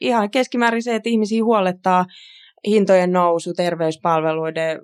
ihan 0.00 0.30
keskimäärin 0.30 0.82
se, 0.82 0.94
että 0.94 1.08
ihmisiä 1.08 1.44
huolettaa 1.44 2.06
hintojen 2.66 3.12
nousu, 3.12 3.54
terveyspalveluiden 3.54 4.80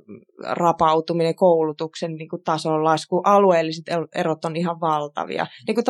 rapautuminen, 0.51 1.35
koulutuksen 1.35 2.15
niin 2.15 2.29
kuin 2.29 2.43
tason 2.43 2.85
lasku, 2.85 3.21
alueelliset 3.25 3.85
erot 4.15 4.45
on 4.45 4.57
ihan 4.57 4.81
valtavia. 4.81 5.47
Niin 5.67 5.75
kuin 5.75 5.85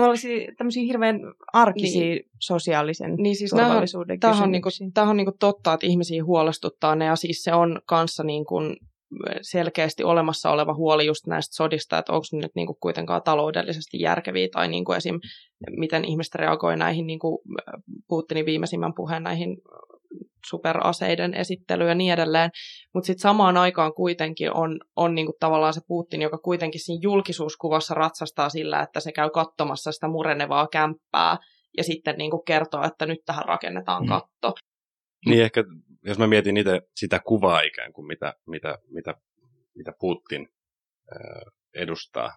tämmöisiä 0.59 0.83
hirveän 0.83 1.21
arkisia 1.53 2.01
niin. 2.01 2.23
sosiaalisen 2.39 3.15
niin 3.17 3.37
siis 3.37 3.51
turvallisuuden 3.51 4.21
tämähän, 4.21 4.43
on, 4.43 4.53
niin 4.53 4.63
kuin, 4.63 4.93
tämähän 4.95 5.11
on 5.11 5.17
niin 5.17 5.27
kuin 5.27 5.39
totta, 5.39 5.73
että 5.73 5.87
ihmisiä 5.87 6.25
huolestuttaa 6.25 6.95
ne, 6.95 7.05
ja 7.05 7.17
siis 7.17 7.43
se 7.43 7.55
on 7.55 7.81
kanssa 7.87 8.23
niin 8.23 8.45
kuin 8.45 8.77
selkeästi 9.43 10.05
olemassa 10.05 10.51
oleva 10.51 10.75
huoli 10.75 11.07
just 11.07 11.27
näistä 11.27 11.55
sodista, 11.55 11.99
että 11.99 12.13
onko 12.13 12.27
ne 12.33 12.39
nyt 12.39 12.53
niin 12.55 12.67
kuin 12.67 12.77
kuitenkaan 12.81 13.23
taloudellisesti 13.23 14.01
järkeviä, 14.01 14.49
tai 14.53 14.69
niin 14.69 14.85
kuin 14.85 14.97
esim. 14.97 15.21
miten 15.71 16.05
ihmiset 16.05 16.35
reagoi 16.35 16.77
näihin, 16.77 17.07
niin 17.07 17.19
kuin 17.19 17.39
Putinin 18.09 18.47
viimeisimmän 18.47 18.95
puheen 18.95 19.23
näihin 19.23 19.57
superaseiden 20.47 21.35
esittely 21.35 21.89
ja 21.89 21.95
niin 21.95 22.13
edelleen. 22.13 22.51
Mutta 22.95 23.07
sitten 23.07 23.23
samaan 23.23 23.57
aikaan 23.57 23.95
kuitenkin 23.95 24.53
on, 24.53 24.81
on 24.97 25.15
niinku 25.15 25.33
tavallaan 25.41 25.75
se 25.75 25.81
Putin, 25.89 26.23
joka 26.23 26.39
kuitenkin 26.39 26.85
siinä 26.85 27.01
julkisuuskuvassa 27.03 27.95
ratsastaa 27.95 28.49
sillä, 28.49 28.81
että 28.81 29.01
se 29.01 29.13
käy 29.13 29.31
katsomassa 29.31 29.93
sitä 29.93 30.09
murenevaa 30.09 30.69
kämppää 30.73 31.37
ja 31.77 31.85
sitten 31.85 32.19
niinku 32.19 32.43
kertoo, 32.43 32.85
että 32.85 33.07
nyt 33.07 33.21
tähän 33.27 33.45
rakennetaan 33.45 34.03
mm. 34.03 34.09
katto. 34.09 34.55
Mm. 35.27 35.31
Niin 35.31 35.43
ehkä, 35.43 35.65
jos 36.05 36.19
mä 36.19 36.27
mietin 36.27 36.57
itse 36.57 36.81
sitä 36.97 37.21
kuvaa 37.27 37.61
ikään 37.61 37.93
kuin, 37.93 38.07
mitä, 38.07 38.35
mitä, 38.47 38.79
mitä, 38.91 39.15
mitä 39.75 39.93
Putin 40.01 40.49
edustaa 41.75 42.31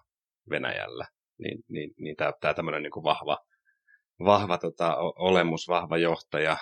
Venäjällä, 0.50 1.06
niin, 1.38 1.58
niin, 1.68 1.90
niin 1.98 2.16
tämä 2.16 2.54
tämmöinen 2.54 2.82
niin 2.82 3.04
vahva 3.04 3.38
vahva 4.20 4.58
tota, 4.58 4.96
olemus, 5.18 5.68
vahva 5.68 5.98
johtaja, 5.98 6.56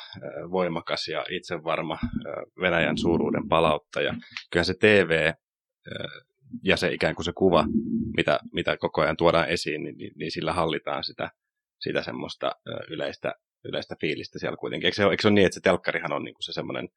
voimakas 0.51 1.09
ja 1.09 1.25
itsevarma 1.31 1.99
Venäjän 2.61 2.99
suuruuden 2.99 3.49
palauttaja. 3.49 4.15
Kyllä 4.51 4.65
se 4.65 4.75
TV 4.75 5.33
ja 6.63 6.77
se 6.77 6.93
ikään 6.93 7.15
kuin 7.15 7.25
se 7.25 7.33
kuva, 7.33 7.65
mitä, 8.17 8.41
mitä 8.53 8.77
koko 8.77 9.03
ajan 9.03 9.17
tuodaan 9.17 9.49
esiin, 9.49 9.83
niin, 9.83 9.97
niin, 9.97 10.13
niin 10.17 10.31
sillä 10.31 10.53
hallitaan 10.53 11.05
sitä, 11.05 11.31
sitä 11.81 12.03
semmoista 12.03 12.53
yleistä, 12.89 13.35
yleistä 13.65 13.97
fiilistä 14.01 14.39
siellä 14.39 14.57
kuitenkin. 14.57 14.87
Eikö 14.87 14.97
se, 14.97 15.03
eikö 15.03 15.23
se 15.23 15.29
ole 15.29 15.35
niin, 15.35 15.47
että 15.47 15.55
se 15.55 15.61
telkkarihan 15.61 16.13
on 16.13 16.25
niin 16.25 16.35
kuin 16.35 16.43
se 16.43 16.53
semmoinen 16.53 16.89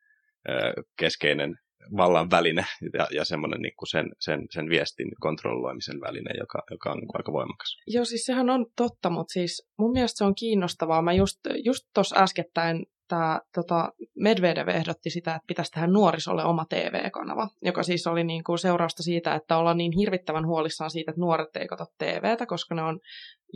keskeinen 0.99 1.55
vallan 1.97 2.31
väline 2.31 2.65
ja, 2.93 3.07
ja 3.11 3.25
semmoinen 3.25 3.61
niin 3.61 3.75
kuin 3.77 3.89
sen, 3.89 4.09
sen, 4.19 4.41
sen 4.51 4.69
viestin 4.69 5.11
kontrolloimisen 5.21 6.01
väline, 6.01 6.31
joka, 6.39 6.63
joka 6.71 6.91
on 6.91 6.97
niin 6.97 7.07
kuin 7.07 7.19
aika 7.19 7.33
voimakas. 7.33 7.77
Joo, 7.87 8.05
siis 8.05 8.25
sehän 8.25 8.49
on 8.49 8.65
totta, 8.75 9.09
mutta 9.09 9.31
siis 9.33 9.67
mun 9.79 9.91
mielestä 9.91 10.17
se 10.17 10.23
on 10.23 10.35
kiinnostavaa. 10.35 11.01
Mä 11.01 11.13
just, 11.13 11.39
just 11.63 11.83
tuossa 11.93 12.15
äskettäin 12.19 12.85
tämä 13.07 13.41
tota, 13.53 13.91
Medvedev 14.15 14.67
ehdotti 14.67 15.09
sitä, 15.09 15.35
että 15.35 15.47
pitäisi 15.47 15.71
tehdä 15.71 15.87
nuorisolle 15.87 16.43
oma 16.43 16.65
TV-kanava, 16.69 17.47
joka 17.61 17.83
siis 17.83 18.07
oli 18.07 18.23
niin 18.23 18.43
kuin 18.43 18.59
seurausta 18.59 19.03
siitä, 19.03 19.35
että 19.35 19.57
ollaan 19.57 19.77
niin 19.77 19.91
hirvittävän 19.97 20.47
huolissaan 20.47 20.91
siitä, 20.91 21.11
että 21.11 21.21
nuoret 21.21 21.55
ei 21.55 21.67
katso 21.67 21.85
TVtä, 21.97 22.45
koska 22.45 22.75
ne 22.75 22.81
on 22.81 22.99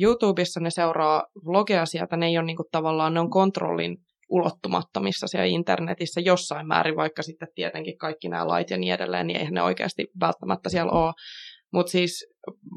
YouTubessa, 0.01 0.59
ne 0.59 0.69
seuraa 0.69 1.23
vlogeja 1.45 1.85
sieltä, 1.85 2.17
ne 2.17 2.25
ei 2.25 2.37
ole 2.37 2.45
niin 2.45 2.57
kuin 2.57 2.67
tavallaan, 2.71 3.13
ne 3.13 3.19
on 3.19 3.29
kontrollin 3.29 3.97
ulottumattomissa 4.29 5.27
siellä 5.27 5.45
internetissä 5.45 6.21
jossain 6.21 6.67
määrin, 6.67 6.95
vaikka 6.95 7.23
sitten 7.23 7.47
tietenkin 7.55 7.97
kaikki 7.97 8.29
nämä 8.29 8.47
lait 8.47 8.69
ja 8.69 8.77
niin 8.77 8.93
edelleen, 8.93 9.27
niin 9.27 9.39
eihän 9.39 9.53
ne 9.53 9.61
oikeasti 9.61 10.07
välttämättä 10.19 10.69
siellä 10.69 10.91
ole. 10.91 11.13
Mutta 11.73 11.91
siis 11.91 12.27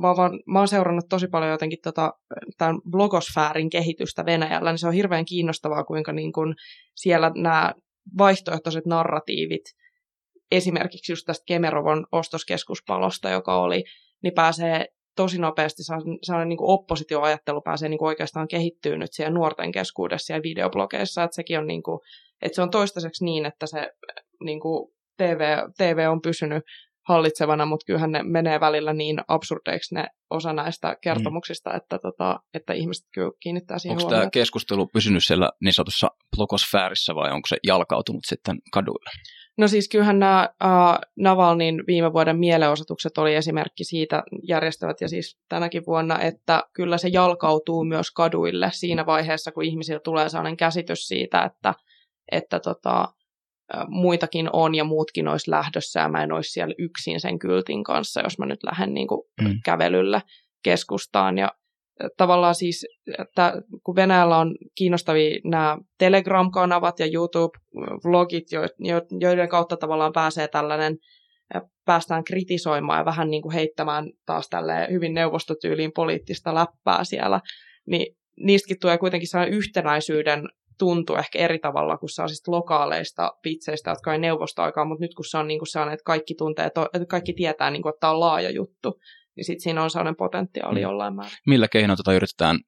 mä 0.00 0.11
oon, 0.11 0.40
mä 0.47 0.59
oon 0.59 0.68
seurannut 0.68 1.04
tosi 1.09 1.28
paljon 1.28 1.50
jotenkin 1.50 1.78
tota, 1.85 2.12
tämän 2.59 2.76
blogosfäärin 2.90 3.71
kehitystä 3.71 4.25
Venäjällä, 4.26 4.71
niin 4.71 4.78
se 4.78 4.87
on 4.87 4.92
hirveän 4.92 5.25
kiinnostavaa, 5.25 5.85
kuinka 5.85 6.12
niin 6.12 6.32
kun 6.32 6.54
siellä 6.94 7.30
nämä 7.37 7.73
vaihtoehtoiset 8.18 8.87
narratiivit, 8.87 9.64
esimerkiksi 10.50 11.12
just 11.12 11.25
tästä 11.26 11.44
Kemerovon 11.47 12.06
ostoskeskuspalosta, 12.12 13.30
joka 13.30 13.62
oli, 13.62 13.85
niin 14.23 14.35
pääsee 14.35 14.87
tosi 15.16 15.38
nopeasti 15.38 15.83
sellainen 16.23 16.49
niin 16.49 16.59
oppositioajattelu 16.61 17.61
pääsee 17.61 17.88
niin 17.88 17.99
kuin 17.99 18.07
oikeastaan 18.07 18.49
kehittyä 18.49 18.97
nyt 18.97 19.12
siellä 19.12 19.35
nuorten 19.35 19.73
keskuudessa 19.73 20.33
ja 20.33 20.42
videoblogeissa, 20.42 21.23
että 21.23 21.35
sekin 21.35 21.59
on, 21.59 21.66
niin 21.66 21.83
kuin, 21.83 22.00
että 22.42 22.57
se 22.57 22.62
on 22.62 22.71
toistaiseksi 22.71 23.25
niin, 23.25 23.47
että 23.47 23.66
se 23.66 23.90
niin 24.45 24.61
kuin 24.61 24.92
TV, 25.16 25.59
TV 25.78 26.09
on 26.11 26.23
pysynyt 26.23 26.64
hallitsevana, 27.09 27.66
mutta 27.66 27.85
kyllähän 27.87 28.12
ne 28.12 28.23
menee 28.23 28.61
välillä 28.61 28.92
niin 28.92 29.21
absurdeiksi 29.28 29.95
ne 29.95 30.07
osa 30.31 30.52
näistä 30.52 30.97
kertomuksista, 31.02 31.71
mm. 31.71 31.76
että, 31.76 31.99
tota, 31.99 32.40
että 32.54 32.73
ihmiset 32.73 33.07
kyllä 33.14 33.31
kiinnittää 33.40 33.78
siihen 33.78 33.99
Onko 33.99 34.11
tämä 34.11 34.31
keskustelu 34.31 34.87
pysynyt 34.87 35.25
siellä 35.25 35.50
niin 35.61 35.73
sanotussa 35.73 36.11
blogosfäärissä 36.37 37.14
vai 37.14 37.33
onko 37.33 37.47
se 37.47 37.57
jalkautunut 37.66 38.23
sitten 38.26 38.57
kaduille? 38.73 39.11
No 39.59 39.68
siis 39.68 39.88
kyllähän 39.88 40.18
nämä 40.18 40.49
äh, 40.64 40.71
Navalnin 41.16 41.85
viime 41.87 42.12
vuoden 42.12 42.38
mielenosoitukset 42.38 43.18
oli 43.18 43.35
esimerkki 43.35 43.85
siitä 43.85 44.23
järjestävät 44.49 45.00
ja 45.00 45.09
siis 45.09 45.38
tänäkin 45.49 45.82
vuonna, 45.87 46.21
että 46.21 46.62
kyllä 46.73 46.99
se 46.99 47.09
jalkautuu 47.09 47.85
myös 47.85 48.11
kaduille 48.11 48.68
siinä 48.73 49.06
vaiheessa, 49.06 49.52
kun 49.52 49.64
ihmisillä 49.64 50.00
tulee 50.00 50.28
sellainen 50.28 50.56
käsitys 50.56 51.09
siitä, 51.09 51.42
että, 51.42 51.75
että 52.32 52.61
tota, 52.61 53.09
muitakin 53.88 54.50
on 54.52 54.75
ja 54.75 54.85
muutkin 54.85 55.28
olisi 55.28 55.50
lähdössä 55.50 56.00
ja 56.00 56.09
mä 56.09 56.23
en 56.23 56.32
olisi 56.32 56.50
siellä 56.50 56.75
yksin 56.78 57.21
sen 57.21 57.38
kyltin 57.38 57.85
kanssa, 57.85 58.21
jos 58.21 58.38
mä 58.38 58.47
nyt 58.47 58.62
lähden 58.62 58.94
niin 58.94 59.09
kuin 59.09 59.21
mm. 59.40 59.61
kävelylle 59.64 60.23
keskustaan. 60.62 61.38
Ja 61.38 61.49
tavallaan 62.16 62.54
siis, 62.54 62.87
että 63.18 63.62
kun 63.85 63.97
Venäjällä 63.97 64.38
on 64.38 64.54
kiinnostavia 64.75 65.40
nämä 65.44 65.78
Telegram-kanavat 65.99 66.99
ja 66.99 67.06
YouTube-vlogit, 67.06 68.47
joiden 69.21 69.49
kautta 69.49 69.76
tavallaan 69.76 70.12
pääsee 70.12 70.49
tällainen, 70.49 70.97
päästään 71.85 72.25
kritisoimaan 72.25 72.99
ja 72.99 73.04
vähän 73.04 73.30
niin 73.30 73.42
kuin 73.42 73.54
heittämään 73.54 74.11
taas 74.26 74.49
tälle 74.49 74.88
hyvin 74.90 75.14
neuvostotyyliin 75.14 75.92
poliittista 75.92 76.54
läppää 76.54 77.04
siellä, 77.04 77.40
niin 77.87 78.16
niistäkin 78.40 78.80
tulee 78.80 78.99
kuitenkin 78.99 79.28
sellainen 79.28 79.59
yhtenäisyyden 79.59 80.49
tuntu 80.78 81.14
ehkä 81.14 81.38
eri 81.38 81.59
tavalla 81.59 81.97
kuin 81.97 82.11
sellaisista 82.11 82.50
lokaaleista 82.50 83.32
pitseistä, 83.42 83.90
jotka 83.90 84.12
ei 84.12 84.18
neuvostoaikaan, 84.18 84.88
mutta 84.88 85.04
nyt 85.04 85.14
kun 85.14 85.25
se 85.25 85.38
on 85.38 85.49
niin 85.49 85.59
kuin 85.59 85.68
sellainen, 85.68 85.94
että 85.94 86.04
kaikki 86.04 86.35
tuntee, 86.35 86.66
että 86.66 87.06
kaikki 87.09 87.32
tietää, 87.32 87.71
niin 87.71 87.82
kuin, 87.82 87.90
että 87.90 88.00
tämä 88.00 88.12
on 88.12 88.21
laaja 88.21 88.50
juttu, 88.50 88.99
niin 89.36 89.44
sitten 89.44 89.62
siinä 89.62 89.82
on 89.82 89.90
sellainen 89.90 90.16
potentiaali 90.16 90.78
mm. 90.78 90.82
jollain 90.82 91.14
määrin. 91.14 91.36
Millä 91.46 91.68
keinoin 91.68 91.96
tota 91.96 92.12
yritetään 92.12 92.58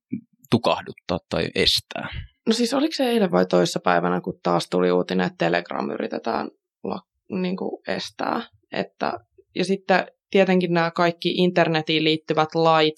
tukahduttaa 0.50 1.18
tai 1.30 1.48
estää? 1.54 2.08
No 2.46 2.52
siis 2.52 2.74
oliko 2.74 2.92
se 2.92 3.10
eilen 3.10 3.30
vai 3.30 3.46
toissa 3.46 3.80
päivänä, 3.84 4.20
kun 4.20 4.40
taas 4.42 4.68
tuli 4.70 4.92
uutinen, 4.92 5.26
että 5.26 5.44
Telegram 5.44 5.90
yritetään 5.90 6.50
la, 6.84 7.00
niin 7.30 7.56
kuin 7.56 7.82
estää. 7.88 8.42
Että, 8.72 9.12
ja 9.54 9.64
sitten 9.64 10.06
tietenkin 10.30 10.72
nämä 10.72 10.90
kaikki 10.90 11.30
internetiin 11.30 12.04
liittyvät 12.04 12.54
lait, 12.54 12.94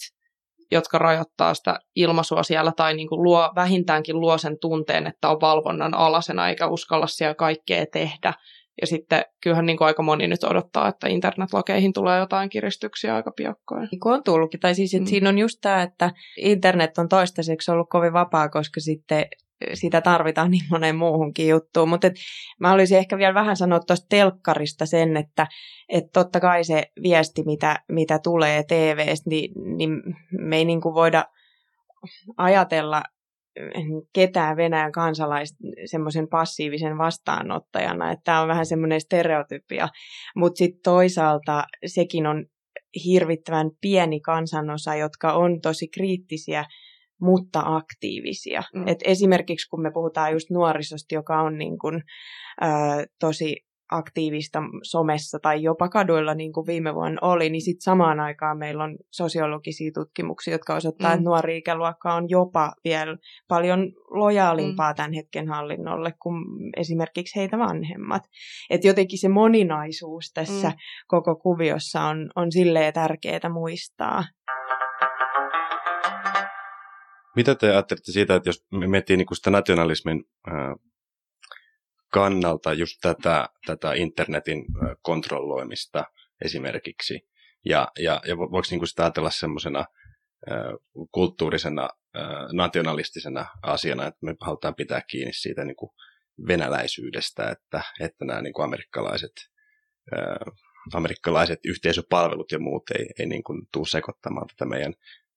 jotka 0.71 0.99
rajoittaa 0.99 1.55
sitä 1.55 1.79
ilmaisua 1.97 2.43
siellä 2.43 2.73
tai 2.77 2.95
niin 2.95 3.09
kuin 3.09 3.23
luo, 3.23 3.53
vähintäänkin 3.55 4.21
luo 4.21 4.39
sen 4.39 4.57
tunteen, 4.61 5.07
että 5.07 5.29
on 5.29 5.41
valvonnan 5.41 5.95
alasena 5.95 6.49
eikä 6.49 6.67
uskalla 6.69 7.07
siellä 7.07 7.35
kaikkea 7.35 7.87
tehdä, 7.93 8.35
ja 8.81 8.87
sitten 8.87 9.25
kyllähän 9.43 9.67
niin 9.67 9.77
kuin 9.77 9.87
aika 9.87 10.03
moni 10.03 10.27
nyt 10.27 10.45
odottaa, 10.45 10.89
että 10.89 11.09
internetlakeihin 11.09 11.93
tulee 11.93 12.19
jotain 12.19 12.49
kiristyksiä 12.49 13.17
aika 13.17 13.33
piakkoin. 13.37 13.89
Niin 13.93 14.01
on 14.05 14.23
tullutkin. 14.25 14.61
Tai 14.61 14.75
siis, 14.75 14.95
että 14.95 15.05
mm. 15.05 15.11
siinä 15.11 15.29
on 15.29 15.39
just 15.39 15.59
tämä, 15.61 15.83
että 15.83 16.11
internet 16.37 16.99
on 16.99 17.09
toistaiseksi 17.09 17.71
ollut 17.71 17.91
kovin 17.91 18.13
vapaa, 18.13 18.49
koska 18.49 18.81
sitten 18.81 19.27
sitä 19.75 20.01
tarvitaan 20.01 20.51
niin 20.51 20.65
moneen 20.71 20.97
muuhunkin 20.97 21.49
juttuun. 21.49 21.89
Mutta 21.89 22.11
mä 22.61 22.73
olisin 22.73 22.99
ehkä 22.99 23.19
vielä 23.19 23.35
vähän 23.35 23.57
sanoa 23.57 23.81
tuosta 23.81 24.07
telkkarista 24.09 24.87
sen, 24.87 25.17
että 25.17 25.47
et 25.89 26.05
totta 26.13 26.41
kai 26.41 26.65
se 26.65 26.83
viesti, 27.03 27.43
mitä, 27.43 27.83
mitä 27.89 28.19
tulee 28.19 28.63
TVstä, 28.63 29.31
niin, 29.31 29.51
niin 29.77 29.91
me 30.41 30.57
ei 30.57 30.65
niin 30.65 30.81
kuin 30.81 30.95
voida 30.95 31.25
ajatella 32.37 33.03
ketään 34.13 34.57
Venäjän 34.57 34.93
kansalaista 34.93 35.57
semmoisen 35.85 36.29
passiivisen 36.29 36.99
vastaanottajana, 36.99 38.13
että 38.13 38.23
tämä 38.25 38.41
on 38.41 38.49
vähän 38.49 38.67
semmoinen 38.67 39.01
stereotypia, 39.01 39.89
mutta 40.37 40.59
sitten 40.59 40.81
toisaalta 40.85 41.65
sekin 41.87 42.27
on 42.27 42.47
hirvittävän 43.05 43.71
pieni 43.81 44.21
kansanosa, 44.21 44.95
jotka 44.95 45.33
on 45.33 45.61
tosi 45.61 45.89
kriittisiä, 45.89 46.65
mutta 47.21 47.63
aktiivisia. 47.65 48.63
Mm. 48.75 48.89
Et 48.89 48.99
esimerkiksi 49.05 49.69
kun 49.69 49.83
me 49.83 49.91
puhutaan 49.95 50.33
just 50.33 50.51
nuorisosta, 50.51 51.15
joka 51.15 51.43
on 51.43 51.59
niin 51.59 51.79
kun, 51.79 52.03
ö, 52.63 52.67
tosi 53.21 53.57
aktiivista 53.91 54.63
somessa 54.83 55.39
tai 55.39 55.63
jopa 55.63 55.89
kaduilla, 55.89 56.35
niin 56.35 56.53
kuin 56.53 56.67
viime 56.67 56.95
vuonna 56.95 57.19
oli, 57.23 57.51
niin 57.51 57.63
sitten 57.63 57.83
samaan 57.83 58.21
aikaan 58.21 58.59
meillä 58.59 58.85
on 58.85 58.97
sosiologisia 59.11 59.91
tutkimuksia, 59.95 60.55
jotka 60.55 60.75
osoittaa, 60.75 61.11
mm. 61.11 61.15
että 61.15 61.25
nuori 61.25 61.57
ikäluokka 61.57 62.15
on 62.15 62.29
jopa 62.29 62.73
vielä 62.85 63.17
paljon 63.49 63.93
lojaalimpaa 64.11 64.93
mm. 64.93 64.97
tämän 64.97 65.13
hetken 65.13 65.49
hallinnolle 65.49 66.13
kuin 66.23 66.45
esimerkiksi 66.77 67.37
heitä 67.37 67.59
vanhemmat. 67.59 68.23
Et 68.71 68.85
jotenkin 68.85 69.19
se 69.19 69.29
moninaisuus 69.29 70.33
tässä 70.35 70.69
mm. 70.69 70.77
koko 71.07 71.37
kuviossa 71.37 72.03
on, 72.03 72.31
on 72.37 72.53
silleen 72.53 72.93
tärkeää 72.93 73.49
muistaa. 73.53 74.25
Mitä 77.37 77.55
te 77.55 77.71
ajattelette 77.71 78.13
siitä, 78.13 78.35
että 78.35 78.49
jos 78.49 78.67
me 78.73 78.87
miettii 78.87 79.17
niin 79.17 79.27
sitä 79.33 79.51
nationalismin 79.51 80.25
kannalta 82.13 82.73
just 82.73 82.97
tätä, 83.01 83.49
tätä 83.67 83.93
internetin 83.93 84.65
kontrolloimista 85.03 86.05
esimerkiksi. 86.45 87.29
Ja, 87.65 87.89
ja, 87.99 88.21
ja 88.27 88.37
voiko 88.37 88.67
niin 88.71 88.81
kuin 88.81 88.89
sitä 88.89 89.03
ajatella 89.03 89.31
semmoisena 89.31 89.85
kulttuurisena, 91.11 91.89
nationalistisena 92.53 93.47
asiana, 93.63 94.07
että 94.07 94.27
me 94.27 94.35
halutaan 94.41 94.75
pitää 94.75 95.03
kiinni 95.11 95.33
siitä 95.33 95.65
niin 95.65 95.77
kuin 95.77 95.91
venäläisyydestä, 96.49 97.51
että, 97.51 97.83
että 98.01 98.25
nämä 98.25 98.43
niin 98.43 98.53
kuin 98.53 98.65
amerikkalaiset, 98.65 99.33
amerikkalaiset 100.95 101.59
yhteisöpalvelut 101.65 102.53
ja 102.53 102.59
muut 102.59 102.91
ei, 102.99 103.07
ei 103.19 103.27
niin 103.27 103.43
kuin 103.43 103.63
tule 103.73 103.87
sekoittamaan 103.87 104.47
tätä 104.47 104.65
meidän 104.65 104.95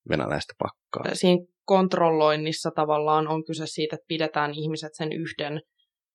venäläistä 0.10 0.54
pakkaa. 0.58 1.16
Siinä 1.16 1.46
kontrolloinnissa 1.66 2.72
tavallaan 2.72 3.28
on 3.28 3.46
kyse 3.46 3.68
siitä, 3.68 3.96
että 3.96 4.08
pidetään 4.08 4.54
ihmiset 4.54 4.96
sen 4.96 5.14
yhden, 5.14 5.62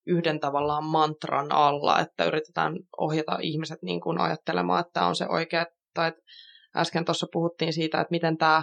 yhden 0.06 0.40
tavallaan 0.40 0.84
mantran 0.84 1.52
alla, 1.52 2.00
että 2.00 2.24
yritetään 2.24 2.76
ohjata 2.98 3.38
ihmiset 3.42 3.82
niin 3.82 4.00
kuin 4.00 4.20
ajattelemaan, 4.20 4.80
että 4.80 4.92
tämä 4.92 5.06
on 5.06 5.16
se 5.16 5.26
oikea, 5.28 5.66
tai 5.94 6.12
äsken 6.76 7.04
tuossa 7.04 7.26
puhuttiin 7.32 7.72
siitä, 7.72 8.00
että 8.00 8.10
miten 8.10 8.36
tämä 8.36 8.62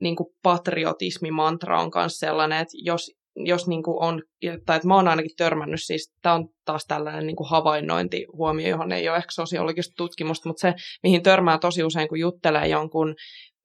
niin 0.00 0.16
kuin 0.16 0.26
patriotismi-mantra 0.42 1.80
on 1.80 1.90
myös 1.94 2.18
sellainen, 2.18 2.58
että 2.58 2.72
jos, 2.84 3.10
jos 3.36 3.68
niin 3.68 3.82
kuin 3.82 4.02
on, 4.02 4.22
tai 4.66 4.76
että 4.76 4.88
mä 4.88 4.96
oon 4.96 5.08
ainakin 5.08 5.36
törmännyt, 5.36 5.80
siis 5.82 6.12
tämä 6.22 6.34
on 6.34 6.48
taas 6.64 6.84
tällainen 6.88 7.26
niin 7.26 7.36
kuin 7.36 7.50
havainnointihuomio, 7.50 8.68
johon 8.68 8.92
ei 8.92 9.08
ole 9.08 9.16
ehkä 9.16 9.30
sosiologista 9.30 9.94
tutkimusta, 9.96 10.48
mutta 10.48 10.60
se, 10.60 10.74
mihin 11.02 11.22
törmää 11.22 11.58
tosi 11.58 11.84
usein, 11.84 12.08
kun 12.08 12.20
juttelee 12.20 12.68
jonkun 12.68 13.14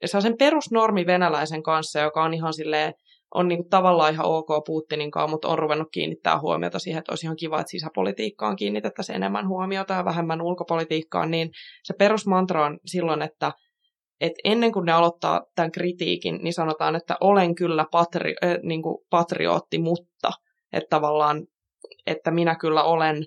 sen 0.05 0.37
perusnormi 0.37 1.05
venäläisen 1.05 1.63
kanssa, 1.63 1.99
joka 1.99 2.23
on 2.23 2.33
ihan 2.33 2.53
silleen, 2.53 2.93
on 3.35 3.47
niin 3.47 3.57
kuin 3.57 3.69
tavallaan 3.69 4.13
ihan 4.13 4.25
ok 4.25 4.47
Putinin 4.65 5.11
kanssa, 5.11 5.31
mutta 5.31 5.47
on 5.47 5.59
ruvennut 5.59 5.87
kiinnittää 5.91 6.39
huomiota 6.39 6.79
siihen, 6.79 6.99
että 6.99 7.11
olisi 7.11 7.25
ihan 7.25 7.35
kiva, 7.35 7.59
että 7.59 7.71
sisäpolitiikkaan 7.71 8.55
kiinnitettäisiin 8.55 9.15
enemmän 9.15 9.47
huomiota 9.47 9.93
ja 9.93 10.05
vähemmän 10.05 10.41
ulkopolitiikkaan, 10.41 11.31
niin 11.31 11.49
se 11.83 11.93
perusmantra 11.99 12.65
on 12.65 12.79
silloin, 12.85 13.21
että 13.21 13.51
että 14.21 14.41
ennen 14.43 14.71
kuin 14.71 14.85
ne 14.85 14.91
aloittaa 14.91 15.41
tämän 15.55 15.71
kritiikin, 15.71 16.39
niin 16.43 16.53
sanotaan, 16.53 16.95
että 16.95 17.17
olen 17.21 17.55
kyllä 17.55 17.85
patri, 17.91 18.35
äh, 18.43 18.57
niin 18.63 18.81
kuin 18.81 18.97
patriotti, 19.09 19.77
mutta 19.77 20.29
että 20.73 20.89
tavallaan, 20.89 21.47
että 22.07 22.31
minä 22.31 22.55
kyllä 22.55 22.83
olen 22.83 23.25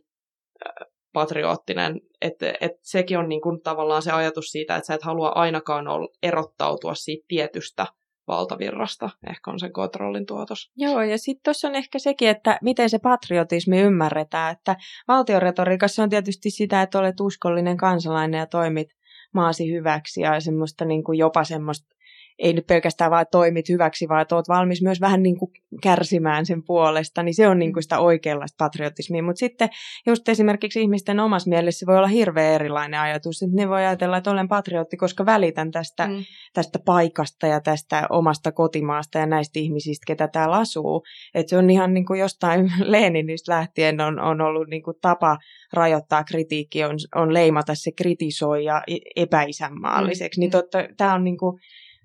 äh, 0.66 0.88
patriottinen. 1.12 2.00
Että 2.20 2.54
et 2.60 2.72
sekin 2.82 3.18
on 3.18 3.28
niin 3.28 3.40
kuin 3.40 3.62
tavallaan 3.62 4.02
se 4.02 4.12
ajatus 4.12 4.44
siitä, 4.44 4.76
että 4.76 4.86
sä 4.86 4.94
et 4.94 5.02
halua 5.02 5.28
ainakaan 5.28 5.88
olla, 5.88 6.08
erottautua 6.22 6.94
siitä 6.94 7.24
tietystä 7.28 7.86
valtavirrasta. 8.28 9.10
Ehkä 9.30 9.50
on 9.50 9.58
sen 9.58 9.72
kontrollin 9.72 10.26
tuotos. 10.26 10.70
Joo, 10.76 11.02
ja 11.02 11.18
sitten 11.18 11.40
tuossa 11.44 11.68
on 11.68 11.74
ehkä 11.74 11.98
sekin, 11.98 12.28
että 12.28 12.58
miten 12.62 12.90
se 12.90 12.98
patriotismi 12.98 13.80
ymmärretään. 13.80 14.52
Että 14.52 14.76
valtioretoriikassa 15.08 16.02
on 16.02 16.10
tietysti 16.10 16.50
sitä, 16.50 16.82
että 16.82 16.98
olet 16.98 17.20
uskollinen 17.20 17.76
kansalainen 17.76 18.38
ja 18.38 18.46
toimit 18.46 18.88
maasi 19.34 19.72
hyväksi 19.72 20.20
ja 20.20 20.40
semmoista 20.40 20.84
niin 20.84 21.04
kuin 21.04 21.18
jopa 21.18 21.44
semmoista 21.44 21.97
ei 22.38 22.52
nyt 22.52 22.66
pelkästään 22.66 23.10
vaan 23.10 23.26
toimit 23.30 23.68
hyväksi, 23.68 24.08
vaan 24.08 24.22
että 24.22 24.34
oot 24.34 24.48
valmis 24.48 24.82
myös 24.82 25.00
vähän 25.00 25.22
niin 25.22 25.38
kuin 25.38 25.50
kärsimään 25.82 26.46
sen 26.46 26.62
puolesta, 26.64 27.22
niin 27.22 27.34
se 27.34 27.48
on 27.48 27.58
niin 27.58 27.72
kuin 27.72 27.82
sitä 27.82 27.98
oikeanlaista 27.98 28.64
patriotismia. 28.64 29.22
Mutta 29.22 29.38
sitten 29.38 29.68
just 30.06 30.28
esimerkiksi 30.28 30.80
ihmisten 30.80 31.20
omassa 31.20 31.48
mielessä 31.48 31.86
voi 31.86 31.96
olla 31.96 32.06
hirveän 32.06 32.54
erilainen 32.54 33.00
ajatus, 33.00 33.42
että 33.42 33.56
ne 33.56 33.68
voi 33.68 33.78
ajatella, 33.78 34.16
että 34.16 34.30
olen 34.30 34.48
patriotti, 34.48 34.96
koska 34.96 35.26
välitän 35.26 35.70
tästä, 35.70 36.06
mm. 36.06 36.24
tästä 36.54 36.78
paikasta 36.84 37.46
ja 37.46 37.60
tästä 37.60 38.06
omasta 38.10 38.52
kotimaasta 38.52 39.18
ja 39.18 39.26
näistä 39.26 39.58
ihmisistä, 39.58 40.04
ketä 40.06 40.28
täällä 40.28 40.56
asuu. 40.56 41.04
Että 41.34 41.50
se 41.50 41.56
on 41.56 41.70
ihan 41.70 41.94
niin 41.94 42.06
kuin 42.06 42.20
jostain 42.20 42.72
Leninistä 42.80 43.52
lähtien 43.52 44.00
on, 44.00 44.20
on 44.20 44.40
ollut 44.40 44.68
niin 44.68 44.82
kuin 44.82 44.96
tapa 45.00 45.38
rajoittaa 45.72 46.24
kritiikki, 46.24 46.84
on, 46.84 46.96
on 47.14 47.34
leimata 47.34 47.74
se 47.74 47.90
kritisoija 47.96 48.82
epäisänmaalliseksi. 49.16 50.38
Mm. 50.38 50.42
Niin 50.42 50.50
totta, 50.50 50.78
tämä 50.96 51.14
on 51.14 51.24
niin 51.24 51.38
kuin, 51.38 51.60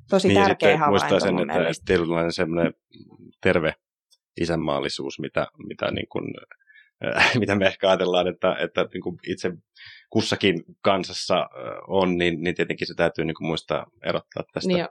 tosi 0.10 0.28
niin, 0.28 0.42
tärkeä 0.42 0.78
havainto 0.78 0.92
muistaa 0.92 1.20
sen, 1.20 1.40
että 1.40 1.54
mielestä. 1.54 1.84
tietynlainen 1.86 2.32
semmoinen 2.32 2.74
terve 3.42 3.74
isänmaallisuus, 4.42 5.20
mitä, 5.20 5.48
mitä, 5.68 5.92
niin 5.92 6.08
kuin, 6.12 6.26
äh, 7.18 7.32
mitä 7.40 7.56
me 7.56 7.66
ehkä 7.66 7.90
ajatellaan, 7.90 8.28
että, 8.28 8.56
että 8.60 8.86
niin 8.94 9.02
kuin 9.02 9.18
itse 9.28 9.52
kussakin 10.10 10.64
kansassa 10.82 11.40
äh, 11.40 11.48
on, 11.88 12.18
niin, 12.18 12.44
niin 12.44 12.56
tietenkin 12.56 12.88
se 12.88 12.94
täytyy 12.94 13.26
niin 13.26 13.36
kuin 13.36 13.48
muistaa 13.48 13.86
erottaa 14.04 14.44
tästä. 14.54 14.68
Niin, 14.68 14.88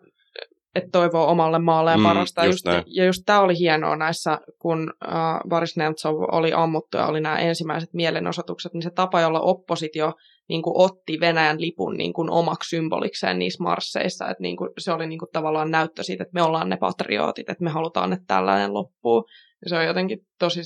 että 0.74 0.90
toivoo 0.92 1.30
omalle 1.30 1.58
maalle 1.58 1.90
ja 1.90 1.96
mm, 1.96 2.02
parasta. 2.02 2.44
Just 2.44 2.66
just, 2.66 2.86
ja 2.86 3.04
just 3.04 3.22
tämä 3.26 3.40
oli 3.40 3.58
hienoa 3.58 3.96
näissä, 3.96 4.38
kun 4.58 4.92
uh, 5.04 5.48
Boris 5.48 5.76
Nemtsov 5.76 6.14
oli 6.32 6.52
ammuttu 6.52 6.96
ja 6.96 7.06
oli 7.06 7.20
nämä 7.20 7.38
ensimmäiset 7.38 7.94
mielenosoitukset, 7.94 8.72
niin 8.72 8.82
se 8.82 8.90
tapa, 8.90 9.20
jolla 9.20 9.40
oppositio 9.40 10.12
niin 10.48 10.62
kuin 10.62 10.74
otti 10.76 11.20
Venäjän 11.20 11.60
lipun 11.60 11.96
niin 11.96 12.12
kuin 12.12 12.30
omaksi 12.30 12.68
symbolikseen 12.68 13.38
niissä 13.38 13.62
marsseissa. 13.62 14.28
Että 14.28 14.42
niin 14.42 14.56
kuin, 14.56 14.70
se 14.78 14.92
oli 14.92 15.06
niin 15.06 15.18
kuin 15.18 15.28
tavallaan 15.32 15.70
näyttö 15.70 16.02
siitä, 16.02 16.22
että 16.22 16.34
me 16.34 16.42
ollaan 16.42 16.68
ne 16.68 16.76
patriotit, 16.76 17.50
että 17.50 17.64
me 17.64 17.70
halutaan, 17.70 18.12
että 18.12 18.24
tällainen 18.26 18.74
loppuu. 18.74 19.28
Ja 19.64 19.68
se 19.68 19.76
on 19.76 19.84
jotenkin 19.84 20.18
tosi 20.38 20.60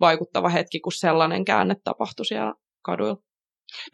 vaikuttava 0.00 0.48
hetki, 0.48 0.80
kun 0.80 0.92
sellainen 0.92 1.44
käänne 1.44 1.76
tapahtui 1.84 2.26
siellä 2.26 2.54
kaduilla. 2.82 3.16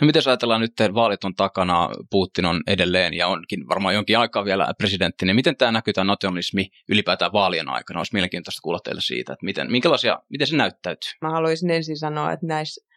No 0.00 0.06
miten 0.06 0.22
ajatellaan 0.26 0.60
nyt, 0.60 0.70
että 0.70 0.94
vaalit 0.94 1.24
on 1.24 1.34
takana, 1.34 1.88
Putin 2.10 2.46
on 2.46 2.62
edelleen 2.66 3.14
ja 3.14 3.28
onkin 3.28 3.68
varmaan 3.68 3.94
jonkin 3.94 4.18
aikaa 4.18 4.44
vielä 4.44 4.72
presidentti, 4.78 5.26
niin 5.26 5.36
miten 5.36 5.56
tämä 5.56 5.72
näkyy 5.72 5.92
tämä 5.92 6.04
nationalismi 6.04 6.68
ylipäätään 6.88 7.32
vaalien 7.32 7.68
aikana? 7.68 8.00
Olisi 8.00 8.14
mielenkiintoista 8.14 8.60
kuulla 8.62 8.80
teille 8.84 9.00
siitä, 9.00 9.32
että 9.32 9.44
miten, 9.44 9.72
minkälaisia, 9.72 10.18
miten 10.30 10.46
se 10.46 10.56
näyttäytyy. 10.56 11.10
Mä 11.22 11.30
haluaisin 11.30 11.70
ensin 11.70 11.98
sanoa, 11.98 12.32
että 12.32 12.46
näissä 12.46 12.87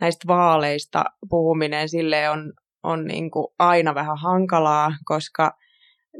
näistä 0.00 0.28
vaaleista 0.28 1.04
puhuminen 1.30 1.88
sille 1.88 2.30
on, 2.30 2.52
on 2.82 3.04
niin 3.04 3.30
kuin 3.30 3.46
aina 3.58 3.94
vähän 3.94 4.18
hankalaa, 4.18 4.92
koska 5.04 5.52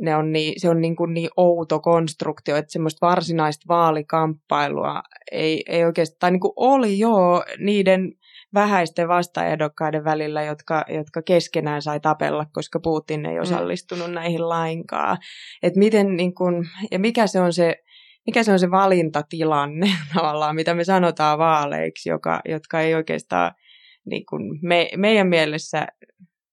ne 0.00 0.16
on 0.16 0.32
niin, 0.32 0.60
se 0.60 0.68
on 0.68 0.80
niin, 0.80 0.96
kuin 0.96 1.14
niin 1.14 1.30
outo 1.36 1.80
konstruktio, 1.80 2.56
että 2.56 2.72
semmoista 2.72 3.06
varsinaista 3.06 3.64
vaalikamppailua 3.68 5.02
ei, 5.32 5.64
ei 5.68 5.84
oikeastaan, 5.84 6.18
tai 6.20 6.30
niin 6.30 6.40
kuin 6.40 6.52
oli 6.56 6.98
joo 6.98 7.44
niiden 7.58 8.12
vähäisten 8.54 9.08
vastaehdokkaiden 9.08 10.04
välillä, 10.04 10.42
jotka, 10.42 10.84
jotka 10.88 11.22
keskenään 11.22 11.82
sai 11.82 12.00
tapella, 12.00 12.46
koska 12.52 12.80
Putin 12.80 13.26
ei 13.26 13.34
mm. 13.34 13.42
osallistunut 13.42 14.08
mm. 14.08 14.14
näihin 14.14 14.48
lainkaan. 14.48 15.18
Et 15.62 15.76
miten, 15.76 16.16
niin 16.16 16.34
kun, 16.34 16.66
ja 16.90 16.98
mikä 16.98 17.26
se 17.26 17.40
on 17.40 17.52
se 17.52 17.76
mikä 18.26 18.42
se 18.42 18.52
on 18.52 18.58
se 18.58 18.70
valintatilanne 18.70 19.86
tavallaan, 20.14 20.54
mitä 20.54 20.74
me 20.74 20.84
sanotaan 20.84 21.38
vaaleiksi, 21.38 22.08
joka, 22.08 22.40
jotka 22.48 22.80
ei 22.80 22.94
oikeastaan 22.94 23.52
niin 24.09 24.27
kuin 24.27 24.59
me, 24.62 24.90
meidän 24.97 25.27
mielessä 25.27 25.87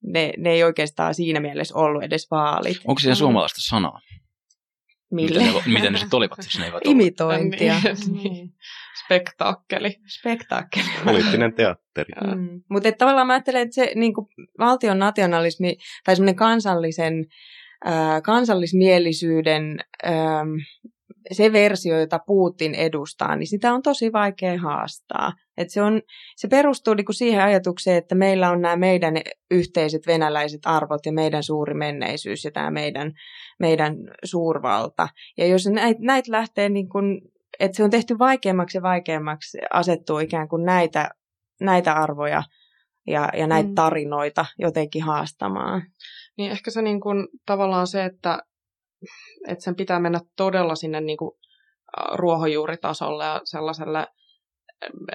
ne, 0.03 0.33
ne 0.37 0.51
ei 0.51 0.63
oikeastaan 0.63 1.15
siinä 1.15 1.39
mielessä 1.39 1.75
ollut 1.75 2.03
edes 2.03 2.27
vaalit. 2.31 2.77
Onko 2.85 2.99
siinä 2.99 3.15
suomalaista 3.15 3.61
sanaa? 3.61 4.01
Mille? 5.11 5.39
Miten 5.39 5.53
ne, 5.53 5.73
miten 5.73 5.93
ne 5.93 5.99
sitten 5.99 6.17
olivat, 6.17 6.37
jos 6.37 6.59
ne 6.59 6.65
eivät 6.65 6.81
Imitointia. 6.85 7.75
Niin. 7.83 8.23
niin. 8.23 8.53
Spektaakkeli. 9.05 9.95
Spektaakkeli. 10.19 10.85
Poliittinen 11.05 11.53
teatteri. 11.53 12.13
Mm. 12.35 12.61
Mutta 12.69 12.91
tavallaan 12.91 13.27
mä 13.27 13.33
ajattelen, 13.33 13.61
että 13.61 13.75
se 13.75 13.91
niin 13.95 14.13
kuin 14.13 14.27
valtion 14.59 14.99
nationalismi 14.99 15.77
tai 16.03 16.15
semmoinen 16.15 16.35
kansallisen 16.35 17.25
äh, 17.87 18.21
kansallismielisyyden 18.23 19.79
äh, 20.05 20.13
se 21.31 21.53
versio, 21.53 21.99
jota 21.99 22.19
Putin 22.27 22.75
edustaa, 22.75 23.35
niin 23.35 23.47
sitä 23.47 23.73
on 23.73 23.81
tosi 23.81 24.11
vaikea 24.11 24.59
haastaa. 24.61 25.33
Et 25.57 25.69
se, 25.69 25.81
on, 25.81 26.01
se 26.35 26.47
perustuu 26.47 26.93
niinku 26.93 27.13
siihen 27.13 27.43
ajatukseen, 27.43 27.97
että 27.97 28.15
meillä 28.15 28.51
on 28.51 28.61
nämä 28.61 28.75
meidän 28.75 29.13
yhteiset 29.51 30.07
venäläiset 30.07 30.61
arvot 30.65 31.05
ja 31.05 31.11
meidän 31.11 31.43
suuri 31.43 31.73
menneisyys 31.73 32.43
ja 32.43 32.51
tämä 32.51 32.71
meidän, 32.71 33.11
meidän 33.59 33.95
suurvalta. 34.23 35.07
Ja 35.37 35.47
jos 35.47 35.67
näitä 35.67 35.99
näit 36.03 36.27
lähtee, 36.27 36.69
niin 36.69 36.89
kun, 36.89 37.21
että 37.59 37.77
se 37.77 37.83
on 37.83 37.89
tehty 37.89 38.19
vaikeammaksi 38.19 38.77
ja 38.77 38.81
vaikeammaksi 38.81 39.57
asettua 39.73 40.21
ikään 40.21 40.47
kuin 40.47 40.65
näitä, 40.65 41.09
näitä 41.61 41.93
arvoja 41.93 42.43
ja, 43.07 43.29
ja 43.37 43.47
näitä 43.47 43.69
mm. 43.69 43.75
tarinoita 43.75 44.45
jotenkin 44.59 45.03
haastamaan. 45.03 45.81
Niin 46.37 46.51
ehkä 46.51 46.71
se 46.71 46.81
niin 46.81 47.01
kun, 47.01 47.27
tavallaan 47.45 47.87
se, 47.87 48.05
että 48.05 48.39
että 49.47 49.63
sen 49.63 49.75
pitää 49.75 49.99
mennä 49.99 50.19
todella 50.37 50.75
sinne 50.75 51.01
niin 51.01 51.17
kuin 51.17 51.31
ruohonjuuritasolle 52.13 53.25
ja 53.25 53.41
sellaiselle 53.43 54.07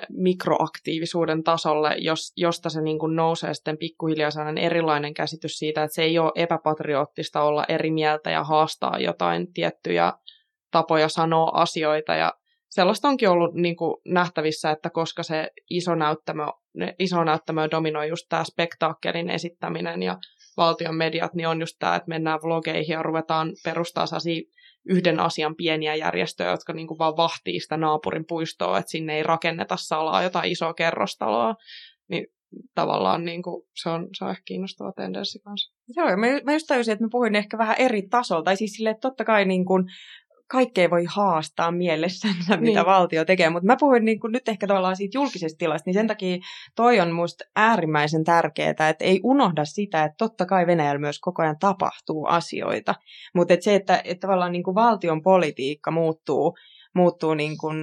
mikroaktiivisuuden 0.09 1.43
tasolle, 1.43 1.95
jos, 1.99 2.33
josta 2.37 2.71
se 2.71 2.81
niin 2.81 2.99
kuin 2.99 3.17
nousee 3.17 3.55
sitten 3.55 3.79
pikkuhiljaa 3.79 4.31
sellainen 4.31 4.65
erilainen 4.65 5.15
käsitys 5.15 5.53
siitä, 5.53 5.83
että 5.83 5.95
se 5.95 6.03
ei 6.03 6.19
ole 6.19 6.33
epäpatriottista 6.35 7.43
olla 7.43 7.65
eri 7.69 7.91
mieltä 7.91 8.31
ja 8.31 8.45
haastaa 8.45 8.99
jotain 8.99 9.53
tiettyjä 9.53 10.13
tapoja 10.71 11.09
sanoa 11.09 11.51
asioita. 11.55 12.15
Ja 12.15 12.33
sellaista 12.71 13.09
onkin 13.09 13.29
ollut 13.29 13.55
niin 13.55 13.77
kuin 13.77 13.97
nähtävissä, 14.07 14.71
että 14.71 14.91
koska 14.91 15.23
se 15.23 15.51
iso 15.71 15.95
näyttämö, 15.95 16.47
iso 16.99 17.25
näyttämö 17.25 17.69
dominoi 17.71 18.09
just 18.09 18.27
tämä 18.29 18.45
spektaakkelin 18.45 19.31
esittäminen 19.31 20.03
ja 20.03 20.19
valtion 20.57 20.95
mediat, 20.95 21.35
niin 21.35 21.49
on 21.49 21.61
just 21.61 21.77
tämä, 21.79 21.97
että 21.97 22.09
mennään 22.09 22.41
vlogeihin 22.43 22.93
ja 22.93 23.03
ruvetaan 23.03 23.53
perustaa 23.65 24.07
yhden 24.85 25.21
asian 25.21 25.57
pieniä 25.57 25.95
järjestöjä, 25.95 26.51
jotka 26.51 26.73
niin 26.73 26.87
kuin 26.87 26.99
vaan 26.99 27.17
vahtii 27.17 27.61
sitä 27.61 27.77
naapurin 27.77 28.25
puistoa, 28.29 28.79
että 28.79 28.91
sinne 28.91 29.17
ei 29.17 29.23
rakenneta 29.23 29.77
salaa 29.77 30.23
jotain 30.23 30.53
isoa 30.53 30.75
kerrostaloa, 30.75 31.55
niin 32.09 32.27
tavallaan 32.75 33.25
niin 33.25 33.43
kuin, 33.43 33.63
se, 33.83 33.89
on, 33.89 34.09
se 34.19 34.25
on 34.25 34.31
ehkä 34.31 34.43
kiinnostava 34.45 34.93
tendenssi 34.93 35.39
kanssa. 35.39 35.75
Joo, 35.97 36.17
mä, 36.17 36.27
mä 36.45 36.53
just 36.53 36.67
tajusin, 36.67 36.93
että 36.93 37.05
mä 37.05 37.09
puhuin 37.13 37.37
ehkä 37.37 37.59
vähän 37.59 37.77
eri 37.79 38.03
tasolta, 38.03 38.45
tai 38.45 38.57
siis 38.57 38.73
silleen, 38.73 38.95
että 38.95 39.09
totta 39.09 39.25
kai 39.25 39.45
niin 39.45 39.65
kuin, 39.65 39.85
kaikkea 40.51 40.91
voi 40.91 41.05
haastaa 41.05 41.71
mielessänsä, 41.71 42.57
niin. 42.57 42.63
mitä 42.63 42.85
valtio 42.85 43.25
tekee, 43.25 43.51
mutta 43.51 43.67
mä 43.67 43.77
puhuin 43.81 44.05
niin 44.05 44.21
kuin 44.21 44.33
nyt 44.33 44.49
ehkä 44.49 44.67
tavallaan 44.67 44.97
siitä 44.97 45.19
julkisesta 45.19 45.59
tilasta, 45.59 45.89
niin 45.89 45.95
sen 45.95 46.07
takia 46.07 46.39
toi 46.77 47.01
on 47.01 47.13
musta 47.13 47.45
äärimmäisen 47.57 48.25
tärkeää, 48.25 48.71
että 48.71 49.05
ei 49.05 49.21
unohda 49.25 49.65
sitä, 49.65 50.05
että 50.05 50.15
totta 50.19 50.47
kai 50.47 50.67
Venäjällä 50.67 50.99
myös 50.99 51.21
koko 51.21 51.43
ajan 51.43 51.59
tapahtuu 51.61 52.27
asioita, 52.27 52.95
mutta 53.35 53.55
että 53.55 53.65
se, 53.65 53.75
että, 53.75 54.01
että 54.05 54.21
tavallaan 54.21 54.53
niin 54.53 54.65
kuin 54.65 54.75
valtion 54.75 55.23
politiikka 55.23 55.91
muuttuu, 55.91 56.57
muuttuu 56.95 57.35
niin 57.35 57.59
kuin 57.59 57.77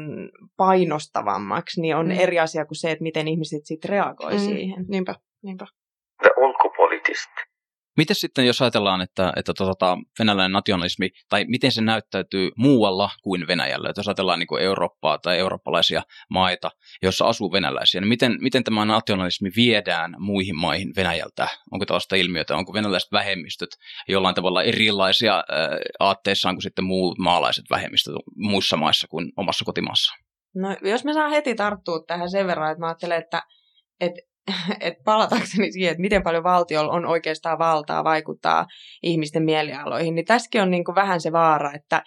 painostavammaksi, 0.58 1.82
niin 1.82 1.96
on 1.96 2.06
mm. 2.06 2.20
eri 2.20 2.40
asia 2.40 2.66
kuin 2.66 2.78
se, 2.78 2.92
että 2.92 3.04
miten 3.04 3.28
ihmiset 3.28 3.66
sitten 3.66 3.90
reagoi 3.90 4.34
mm. 4.34 4.40
siihen. 4.40 4.86
Niinpä, 4.88 5.16
niinpä. 5.44 5.66
The. 6.24 6.30
Miten 7.98 8.16
sitten, 8.16 8.46
jos 8.46 8.62
ajatellaan, 8.62 9.02
että, 9.02 9.34
että 9.36 9.54
tota, 9.54 9.98
venäläinen 10.20 10.52
nationalismi, 10.52 11.10
tai 11.30 11.46
miten 11.48 11.72
se 11.72 11.82
näyttäytyy 11.82 12.52
muualla 12.58 13.10
kuin 13.24 13.48
Venäjällä, 13.48 13.90
että 13.90 14.00
jos 14.00 14.08
ajatellaan 14.08 14.40
niin 14.40 14.48
kuin 14.48 14.64
Eurooppaa 14.64 15.18
tai 15.18 15.38
eurooppalaisia 15.38 16.02
maita, 16.30 16.72
joissa 17.02 17.26
asuu 17.26 17.52
venäläisiä, 17.52 18.02
niin 18.02 18.10
miten, 18.10 18.38
miten 18.42 18.64
tämä 18.64 18.86
nationalismi 18.86 19.50
viedään 19.56 20.16
muihin 20.20 20.56
maihin 20.56 20.94
Venäjältä? 20.96 21.48
Onko 21.72 21.86
tällaista 21.86 22.16
ilmiötä, 22.16 22.56
onko 22.56 22.74
venäläiset 22.74 23.12
vähemmistöt 23.12 23.70
jollain 24.08 24.36
tavalla 24.36 24.64
erilaisia 24.64 25.34
ää, 25.36 25.44
aatteissaan 26.00 26.56
kuin 26.56 26.64
sitten 26.64 26.86
muut 26.86 27.18
maalaiset 27.18 27.66
vähemmistöt 27.70 28.14
muissa 28.36 28.78
maissa 28.78 29.08
kuin 29.08 29.32
omassa 29.38 29.66
kotimaassa? 29.66 30.14
No, 30.56 30.78
jos 30.82 31.04
me 31.04 31.14
saa 31.14 31.30
heti 31.30 31.56
tarttua 31.56 32.04
tähän 32.08 32.32
sen 32.32 32.48
verran, 32.48 32.72
että 32.72 32.80
mä 32.80 32.88
ajattelen, 32.88 33.18
että, 33.18 33.42
että 34.00 34.22
että 34.80 35.04
palatakseni 35.04 35.72
siihen, 35.72 35.92
että 35.92 36.02
miten 36.02 36.24
paljon 36.24 36.44
valtiolla 36.44 36.94
on 36.94 37.06
oikeastaan 37.06 37.60
valtaa 37.60 38.04
vaikuttaa 38.04 38.66
ihmisten 39.04 39.44
mielialoihin, 39.44 40.16
niin 40.16 40.26
tässäkin 40.26 40.62
on 40.62 40.72
niin 40.72 40.84
kuin 40.84 40.96
vähän 40.96 41.22
se 41.22 41.32
vaara, 41.32 41.74
että 41.74 42.04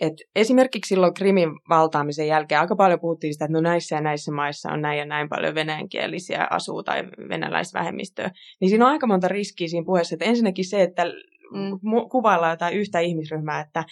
et 0.00 0.14
esimerkiksi 0.36 0.88
silloin 0.88 1.14
Krimin 1.14 1.48
valtaamisen 1.68 2.26
jälkeen 2.26 2.60
aika 2.60 2.76
paljon 2.76 3.00
puhuttiin 3.00 3.32
sitä, 3.32 3.44
että 3.44 3.52
no 3.52 3.60
näissä 3.60 3.96
ja 3.96 4.00
näissä 4.00 4.32
maissa 4.32 4.72
on 4.72 4.82
näin 4.82 4.98
ja 4.98 5.04
näin 5.04 5.28
paljon 5.28 5.54
venäjänkielisiä 5.54 6.46
asuu 6.50 6.82
tai 6.82 7.04
venäläisvähemmistöä. 7.28 8.30
Niin 8.60 8.68
siinä 8.68 8.86
on 8.86 8.92
aika 8.92 9.06
monta 9.06 9.28
riskiä 9.28 9.68
siinä 9.68 9.84
puheessa. 9.86 10.14
Että 10.14 10.24
ensinnäkin 10.24 10.64
se, 10.64 10.82
että 10.82 11.02
mm. 11.52 11.78
kuvaillaan 12.10 12.52
jotain 12.52 12.74
yhtä 12.74 13.00
ihmisryhmää, 13.00 13.60
että, 13.60 13.84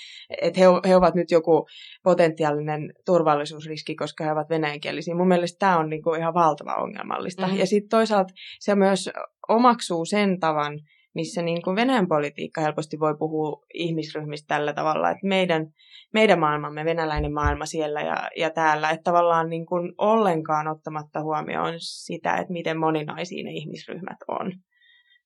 että 0.43 0.61
he, 0.61 0.67
he 0.89 0.97
ovat 0.97 1.15
nyt 1.15 1.31
joku 1.31 1.67
potentiaalinen 2.03 2.93
turvallisuusriski, 3.07 3.95
koska 3.95 4.25
he 4.25 4.33
ovat 4.33 4.51
venäjänkielisiä. 4.51 5.15
Mun 5.15 5.29
mielestä 5.29 5.59
tämä 5.59 5.79
on 5.79 5.91
niin 5.91 6.03
kuin 6.03 6.21
ihan 6.21 6.35
valtava 6.35 6.75
ongelmallista. 6.75 7.47
Mm. 7.47 7.57
Ja 7.57 7.67
sitten 7.67 7.89
toisaalta 7.89 8.35
se 8.61 8.75
myös 8.75 9.11
omaksuu 9.49 10.05
sen 10.05 10.41
tavan, 10.41 10.81
missä 11.15 11.43
niin 11.43 11.63
kuin 11.63 11.77
Venäjän 11.77 12.09
politiikka 12.09 12.61
helposti 12.61 13.01
voi 13.01 13.17
puhua 13.19 13.63
ihmisryhmistä 13.75 14.55
tällä 14.55 14.73
tavalla, 14.73 15.11
että 15.11 15.27
meidän, 15.27 15.67
meidän 16.13 16.39
maailmamme, 16.39 16.85
venäläinen 16.85 17.33
maailma 17.33 17.67
siellä 17.67 18.01
ja, 18.01 18.31
ja 18.37 18.51
täällä, 18.51 18.91
että 18.91 19.05
tavallaan 19.05 19.49
niin 19.51 19.67
kuin 19.67 19.93
ollenkaan 19.99 20.69
ottamatta 20.69 21.23
huomioon 21.23 21.75
sitä, 21.79 22.37
että 22.37 22.53
miten 22.53 22.79
moninaisia 22.79 23.45
ne 23.45 23.51
ihmisryhmät 23.51 24.19
on. 24.29 24.53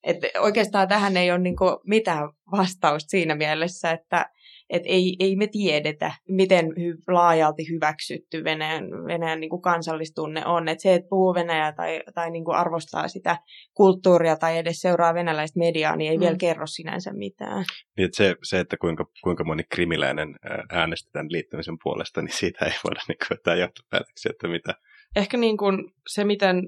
Et 0.02 0.16
oikeastaan 0.40 0.88
tähän 0.88 1.16
ei 1.16 1.30
ole 1.30 1.38
niinku 1.38 1.64
mitään 1.86 2.28
vastausta 2.52 3.08
siinä 3.08 3.34
mielessä, 3.34 3.90
että 3.90 4.26
et 4.70 4.82
ei, 4.86 5.16
ei 5.20 5.36
me 5.36 5.46
tiedetä, 5.46 6.12
miten 6.28 6.66
hy, 6.66 6.98
laajalti 7.08 7.68
hyväksytty 7.68 8.44
Venäjän, 8.44 8.84
Venäjän 8.84 9.40
niinku 9.40 9.60
kansallistunne 9.60 10.46
on. 10.46 10.68
Et 10.68 10.80
se, 10.80 10.94
että 10.94 11.08
puhuu 11.08 11.34
Venäjää 11.34 11.72
tai, 11.72 12.02
tai 12.14 12.30
niinku 12.30 12.50
arvostaa 12.50 13.08
sitä 13.08 13.38
kulttuuria 13.74 14.36
tai 14.36 14.58
edes 14.58 14.80
seuraa 14.80 15.14
venäläistä 15.14 15.58
mediaa, 15.58 15.96
niin 15.96 16.10
ei 16.10 16.16
mm. 16.16 16.20
vielä 16.20 16.36
kerro 16.36 16.66
sinänsä 16.66 17.12
mitään. 17.12 17.64
Niin, 17.96 18.04
että 18.04 18.16
se, 18.16 18.36
se, 18.42 18.60
että 18.60 18.76
kuinka, 18.76 19.06
kuinka 19.22 19.44
moni 19.44 19.62
krimiläinen 19.64 20.34
äänestetään 20.72 21.26
liittymisen 21.30 21.76
puolesta, 21.82 22.22
niin 22.22 22.36
siitä 22.36 22.64
ei 22.64 22.72
voida 22.84 23.00
niin 23.08 23.18
vetää 23.30 23.54
johtopäätöksiä, 23.54 24.30
että 24.30 24.48
mitä, 24.48 24.74
ehkä 25.16 25.36
niin 25.36 25.56
kuin 25.56 25.92
se, 26.06 26.24
miten 26.24 26.62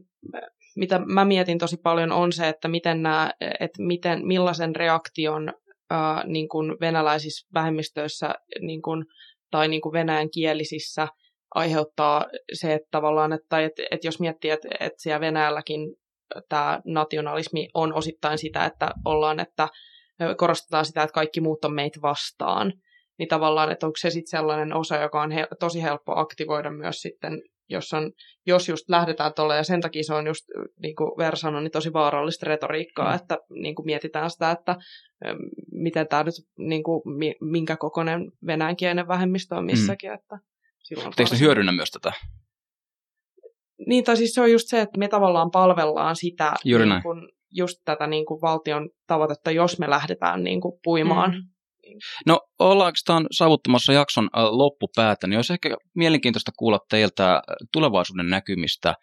mitä 0.79 0.99
mä 0.99 1.25
mietin 1.25 1.59
tosi 1.59 1.77
paljon, 1.77 2.13
on 2.13 2.33
se, 2.33 2.49
että 2.49 2.69
miten 2.69 3.03
nämä, 3.03 3.31
että 3.61 3.83
miten, 3.83 4.27
millaisen 4.27 4.77
reaktion 4.77 5.53
ää, 5.91 6.25
niin 6.27 6.49
kuin 6.49 6.77
venäläisissä 6.81 7.49
vähemmistöissä 7.55 8.35
niin 8.61 8.83
kuin, 8.83 9.05
tai 9.51 9.69
niin 9.69 9.81
kuin 9.81 9.93
venäjän 9.93 10.31
kielisissä 10.31 11.09
aiheuttaa 11.55 12.27
se, 12.53 12.75
että 12.75 12.89
tavallaan, 12.91 13.33
että, 13.33 13.61
että, 13.61 13.83
että 13.91 14.07
jos 14.07 14.21
miettii, 14.21 14.51
että, 14.51 14.69
että 14.81 15.03
siellä 15.03 15.21
Venäjälläkin 15.21 15.81
tämä 16.49 16.81
nationalismi 16.85 17.69
on 17.75 17.95
osittain 17.95 18.39
sitä, 18.39 18.65
että 18.65 18.91
ollaan, 19.05 19.41
että 19.41 19.69
korostetaan 20.37 20.85
sitä, 20.85 21.03
että 21.03 21.15
kaikki 21.15 21.41
muut 21.41 21.65
on 21.65 21.75
meitä 21.75 21.99
vastaan, 22.03 22.73
niin 23.19 23.29
tavallaan, 23.29 23.73
että 23.73 23.87
onko 23.87 23.97
se 23.97 24.11
sitten 24.11 24.31
sellainen 24.31 24.73
osa, 24.73 24.97
joka 24.97 25.23
on 25.23 25.31
he, 25.31 25.47
tosi 25.61 25.83
helppo 25.83 26.13
aktivoida 26.17 26.71
myös 26.71 27.03
sitten 27.03 27.43
jos, 27.69 27.93
on, 27.93 28.13
jos 28.47 28.69
just 28.69 28.89
lähdetään 28.89 29.35
tuolle, 29.35 29.57
ja 29.57 29.65
sen 29.65 29.81
takia 29.81 30.03
se 30.03 30.15
on 30.15 30.27
just, 30.27 30.45
niin 30.83 30.97
kuin 30.97 31.11
Ver 31.19 31.37
sanoi, 31.37 31.63
niin 31.63 31.71
tosi 31.71 31.93
vaarallista 31.93 32.47
retoriikkaa, 32.47 33.09
mm. 33.09 33.17
että 33.17 33.39
niin 33.51 33.75
kuin 33.75 33.87
mietitään 33.87 34.31
sitä, 34.31 34.51
että 34.51 34.77
miten 35.73 36.09
tämä 36.09 36.23
nyt, 36.25 36.35
niin 36.59 36.83
kuin, 36.83 37.03
minkä 37.41 37.77
kokoinen 37.77 38.33
venäjänkielinen 38.47 39.09
vähemmistö 39.09 39.55
on 39.55 39.65
missäkin. 39.65 40.11
Mm. 40.11 40.15
Että 40.15 40.39
silloin 40.83 41.13
Eikö 41.19 41.35
ne 41.35 41.41
hyödynnä 41.41 41.73
myös 41.73 41.91
tätä? 41.91 42.13
Niin, 43.87 44.05
tai 44.05 44.17
siis 44.17 44.35
se 44.35 44.41
on 44.41 44.53
just 44.53 44.69
se, 44.69 44.81
että 44.81 44.99
me 44.99 45.09
tavallaan 45.09 45.51
palvellaan 45.51 46.17
sitä, 46.17 46.55
niin 46.65 47.03
kuin, 47.03 47.29
just 47.51 47.79
tätä 47.85 48.07
niin 48.07 48.27
kuin 48.27 48.41
valtion 48.41 48.91
tavoitetta, 49.07 49.51
jos 49.51 49.79
me 49.79 49.91
lähdetään 49.91 50.45
niin 50.45 50.61
kuin 50.61 50.81
puimaan 50.85 51.31
mm 51.31 51.58
No 52.27 52.41
ollaanko 52.59 52.99
tämän 53.05 53.27
saavuttamassa 53.31 53.93
jakson 53.93 54.29
loppupäätä, 54.51 55.27
niin 55.27 55.39
olisi 55.39 55.53
ehkä 55.53 55.77
mielenkiintoista 55.95 56.53
kuulla 56.59 56.79
teiltä 56.91 57.43
tulevaisuuden 57.73 58.31
näkymistä 58.31 58.95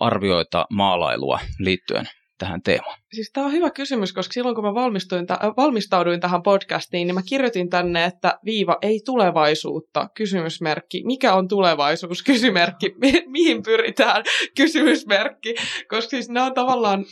arvioita 0.00 0.66
maalailua 0.70 1.38
liittyen 1.58 2.08
tähän 2.38 2.62
teemaan? 2.62 2.98
Siis 3.12 3.30
tämä 3.32 3.46
on 3.46 3.52
hyvä 3.52 3.70
kysymys, 3.70 4.12
koska 4.12 4.32
silloin 4.32 4.54
kun 4.54 4.64
mä 4.64 4.74
valmistuin 4.74 5.26
t- 5.26 5.56
valmistauduin 5.56 6.20
tähän 6.20 6.42
podcastiin, 6.42 7.06
niin 7.06 7.14
mä 7.14 7.22
kirjoitin 7.28 7.70
tänne, 7.70 8.04
että 8.04 8.38
viiva 8.44 8.76
ei 8.82 9.00
tulevaisuutta, 9.04 10.08
kysymysmerkki. 10.14 11.02
Mikä 11.04 11.34
on 11.34 11.48
tulevaisuus, 11.48 12.22
kysymysmerkki. 12.22 12.94
Mi- 13.02 13.24
mihin 13.26 13.62
pyritään, 13.62 14.24
kysymysmerkki. 14.56 15.54
Koska 15.88 16.10
siis 16.10 16.28
nämä 16.28 16.46
on 16.46 16.54
tavallaan, 16.54 17.04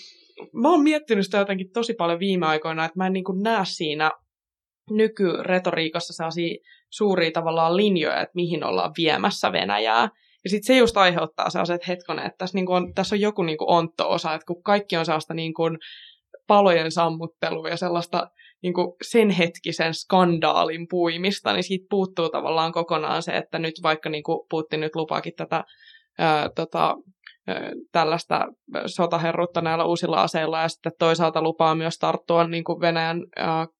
mä 0.52 0.70
oon 0.70 0.82
miettinyt 0.82 1.24
sitä 1.24 1.38
jotenkin 1.38 1.70
tosi 1.72 1.94
paljon 1.94 2.18
viime 2.18 2.46
aikoina, 2.46 2.84
että 2.84 2.98
mä 2.98 3.06
en 3.06 3.12
niin 3.12 3.24
näe 3.42 3.64
siinä 3.64 4.10
nykyretoriikassa 4.90 6.12
sellaisia 6.12 6.56
suuria 6.90 7.30
tavallaan 7.30 7.76
linjoja, 7.76 8.20
että 8.20 8.32
mihin 8.34 8.64
ollaan 8.64 8.92
viemässä 8.98 9.52
Venäjää. 9.52 10.08
Ja 10.44 10.50
sitten 10.50 10.66
se 10.66 10.76
just 10.76 10.96
aiheuttaa 10.96 11.50
sellaiset 11.50 11.88
hetkonen, 11.88 12.26
että 12.26 12.38
tässä, 12.38 12.58
niin 12.58 12.70
on, 12.70 12.94
tässä 12.94 13.14
on 13.14 13.20
joku 13.20 13.42
niin 13.42 13.56
ontto-osa, 13.60 14.34
että 14.34 14.46
kun 14.46 14.62
kaikki 14.62 14.96
on 14.96 15.06
sellaista 15.06 15.34
niin 15.34 15.54
kuin 15.54 15.78
palojen 16.46 16.92
sammuttelua 16.92 17.68
ja 17.68 17.76
sellaista 17.76 18.30
niin 18.62 18.74
kuin 18.74 18.92
sen 19.02 19.30
hetkisen 19.30 19.94
skandaalin 19.94 20.86
puimista, 20.90 21.52
niin 21.52 21.62
siitä 21.64 21.86
puuttuu 21.90 22.28
tavallaan 22.28 22.72
kokonaan 22.72 23.22
se, 23.22 23.36
että 23.36 23.58
nyt 23.58 23.74
vaikka 23.82 24.10
niin 24.10 24.22
kuin 24.22 24.46
Putin 24.50 24.80
nyt 24.80 24.96
lupaakin 24.96 25.32
tätä 25.36 25.64
ää, 26.18 26.50
tota, 26.56 26.96
tällaista 27.92 28.46
sotaherrutta 28.86 29.60
näillä 29.60 29.84
uusilla 29.84 30.22
aseilla 30.22 30.62
ja 30.62 30.68
sitten 30.68 30.92
toisaalta 30.98 31.42
lupaa 31.42 31.74
myös 31.74 31.98
tarttua 31.98 32.46
niin 32.46 32.64
kuin 32.64 32.80
Venäjän 32.80 33.22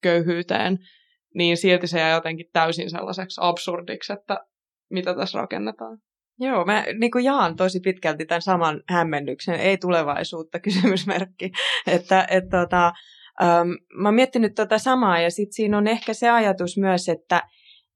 köyhyyteen, 0.03 0.79
niin 1.35 1.57
silti 1.57 1.87
se 1.87 1.99
jää 1.99 2.15
jotenkin 2.15 2.47
täysin 2.53 2.91
sellaiseksi 2.91 3.41
absurdiksi, 3.43 4.13
että 4.13 4.39
mitä 4.91 5.15
tässä 5.15 5.39
rakennetaan. 5.39 5.99
Joo, 6.39 6.65
mä 6.65 6.85
niin 7.01 7.11
kuin 7.11 7.25
jaan 7.25 7.57
tosi 7.57 7.81
pitkälti 7.81 8.27
tämän 8.27 8.43
saman 8.43 8.83
hämmennyksen, 8.89 9.55
ei 9.55 9.79
tulevaisuutta 9.79 10.61
kysymysmerkki. 10.67 11.51
että, 11.87 12.27
et, 12.31 12.45
tota, 12.51 12.93
ähm, 13.43 13.69
mä 13.95 14.09
oon 14.09 14.15
miettinyt 14.15 14.55
tota 14.55 14.79
samaa 14.79 15.21
ja 15.21 15.31
sitten 15.31 15.53
siinä 15.53 15.79
on 15.79 15.87
ehkä 15.87 16.15
se 16.15 16.31
ajatus 16.31 16.79
myös, 16.79 17.09
että 17.09 17.43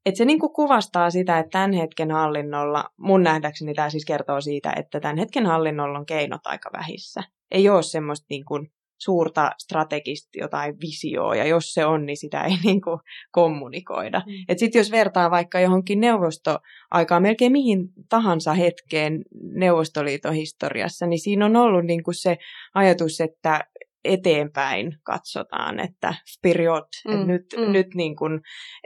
et 0.06 0.16
se 0.16 0.24
niinku 0.24 0.48
kuvastaa 0.48 1.10
sitä, 1.10 1.38
että 1.38 1.50
tämän 1.50 1.72
hetken 1.72 2.10
hallinnolla, 2.10 2.84
mun 2.96 3.22
nähdäkseni 3.22 3.74
tämä 3.74 3.90
siis 3.90 4.04
kertoo 4.04 4.40
siitä, 4.40 4.72
että 4.76 5.00
tämän 5.00 5.18
hetken 5.18 5.46
hallinnolla 5.46 5.98
on 5.98 6.06
keinot 6.06 6.46
aika 6.46 6.70
vähissä. 6.72 7.22
Ei 7.50 7.68
ole 7.68 7.82
semmoista 7.82 8.26
niinku 8.30 8.66
suurta 9.00 9.52
strategista 9.58 10.28
jotain 10.38 10.80
visioa, 10.80 11.34
ja 11.34 11.44
jos 11.44 11.74
se 11.74 11.84
on, 11.84 12.06
niin 12.06 12.16
sitä 12.16 12.44
ei 12.44 12.56
niinku 12.64 13.00
kommunikoida. 13.30 14.22
Mm. 14.26 14.32
Et 14.48 14.58
sitten 14.58 14.80
jos 14.80 14.90
vertaa 14.90 15.30
vaikka 15.30 15.60
johonkin 15.60 16.00
neuvostoaikaan, 16.00 17.22
melkein 17.22 17.52
mihin 17.52 17.88
tahansa 18.08 18.52
hetkeen 18.52 19.24
Neuvostoliiton 19.52 20.34
historiassa, 20.34 21.06
niin 21.06 21.18
siinä 21.18 21.46
on 21.46 21.56
ollut 21.56 21.84
niinku 21.84 22.12
se 22.12 22.38
ajatus, 22.74 23.20
että 23.20 23.64
eteenpäin 24.04 24.92
katsotaan, 25.02 25.80
että 25.80 26.14
period, 26.42 26.84
mm, 27.08 27.14
että 27.14 27.26
nyt, 27.26 27.44
mm. 27.56 27.72
nyt 27.72 27.86
niin 27.94 28.16
kuin 28.16 28.40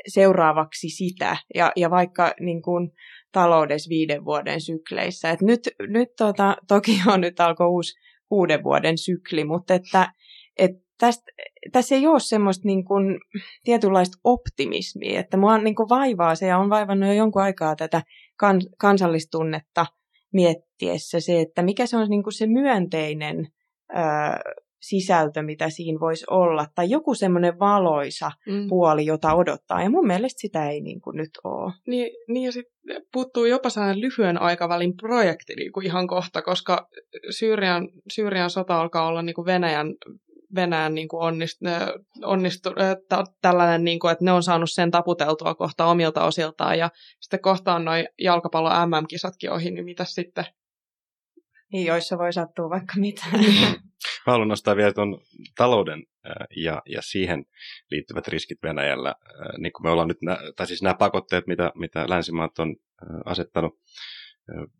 seuraavaksi 0.08 0.88
sitä. 0.88 1.36
Ja, 1.54 1.72
ja 1.76 1.90
vaikka 1.90 2.34
niin 2.40 2.62
kuin 2.62 2.90
taloudessa 3.32 3.88
viiden 3.88 4.24
vuoden 4.24 4.60
sykleissä. 4.60 5.30
Et 5.30 5.40
nyt 5.40 5.60
nyt 5.88 6.08
tota, 6.18 6.56
toki 6.68 7.00
on 7.12 7.20
nyt 7.20 7.40
alkoi 7.40 7.68
uusi 7.68 7.92
kuuden 8.28 8.64
vuoden 8.64 8.98
sykli, 8.98 9.44
mutta 9.44 9.74
että, 9.74 10.12
et 10.58 10.70
tästä, 10.98 11.32
tässä 11.72 11.94
ei 11.94 12.06
ole 12.06 12.20
semmoista 12.20 12.66
niin 12.68 12.84
kuin, 12.84 13.18
tietynlaista 13.64 14.18
optimismia, 14.24 15.20
että 15.20 15.36
mua 15.36 15.58
niin 15.58 15.74
kuin 15.74 15.88
vaivaa 15.88 16.34
se 16.34 16.46
ja 16.46 16.58
on 16.58 16.70
vaivannut 16.70 17.08
jo 17.08 17.14
jonkun 17.14 17.42
aikaa 17.42 17.76
tätä 17.76 18.02
kan, 18.38 18.60
kansallistunnetta 18.78 19.86
miettiessä 20.32 21.20
se, 21.20 21.40
että 21.40 21.62
mikä 21.62 21.86
se 21.86 21.96
on 21.96 22.10
niin 22.10 22.22
kuin 22.22 22.32
se 22.32 22.46
myönteinen 22.46 23.48
ö, 23.90 24.00
sisältö, 24.88 25.42
mitä 25.42 25.70
siinä 25.70 26.00
voisi 26.00 26.24
olla, 26.30 26.66
tai 26.74 26.90
joku 26.90 27.14
semmoinen 27.14 27.58
valoisa 27.58 28.30
mm. 28.46 28.68
puoli, 28.68 29.06
jota 29.06 29.34
odottaa. 29.34 29.82
Ja 29.82 29.90
mun 29.90 30.06
mielestä 30.06 30.40
sitä 30.40 30.70
ei 30.70 30.80
niin 30.80 31.00
kuin 31.00 31.16
nyt 31.16 31.30
ole. 31.44 31.72
Niin, 31.86 32.10
niin 32.28 32.44
ja 32.44 32.52
sitten 32.52 33.02
puuttuu 33.12 33.44
jopa 33.44 33.70
sellainen 33.70 34.00
lyhyen 34.00 34.42
aikavälin 34.42 34.96
projekti 34.96 35.54
niin 35.54 35.72
kuin 35.72 35.86
ihan 35.86 36.06
kohta, 36.06 36.42
koska 36.42 36.88
Syyrian, 37.30 37.88
Syyrian 38.14 38.50
sota 38.50 38.80
alkaa 38.80 39.06
olla 39.06 39.22
niin 39.22 39.34
kuin 39.34 39.46
Venäjän 39.46 39.94
Venäjän 40.54 40.94
niin 40.94 41.08
kuin 41.08 41.22
onnist, 41.22 41.58
onnistu, 42.24 42.70
t- 43.08 43.40
tällainen, 43.42 43.84
niin 43.84 43.98
kuin, 43.98 44.12
että 44.12 44.24
ne 44.24 44.32
on 44.32 44.42
saanut 44.42 44.70
sen 44.72 44.90
taputeltua 44.90 45.54
kohta 45.54 45.86
omilta 45.86 46.24
osiltaan 46.24 46.78
ja 46.78 46.90
sitten 47.20 47.40
kohta 47.40 47.74
on 47.74 47.84
noin 47.84 48.08
jalkapallo 48.18 48.70
MM-kisatkin 48.86 49.52
ohi, 49.52 49.70
niin 49.70 49.84
mitä 49.84 50.04
sitten? 50.04 50.44
Niin, 51.72 51.86
joissa 51.86 52.18
voi 52.18 52.32
sattua 52.32 52.70
vaikka 52.70 52.94
mitä. 52.96 53.26
Mä 54.26 54.32
haluan 54.32 54.48
nostaa 54.48 54.76
vielä 54.76 54.92
tuon 54.92 55.20
talouden 55.56 56.02
ja, 56.56 56.82
ja 56.86 57.02
siihen 57.02 57.44
liittyvät 57.90 58.28
riskit 58.28 58.58
Venäjällä. 58.62 59.14
Niin 59.58 59.72
kuin 59.72 59.86
me 59.86 59.90
ollaan 59.90 60.08
nyt, 60.08 60.18
tai 60.56 60.66
siis 60.66 60.82
nämä 60.82 60.94
pakotteet, 60.94 61.46
mitä, 61.46 61.72
mitä 61.74 62.04
länsimaat 62.08 62.58
on 62.58 62.76
asettanut 63.24 63.74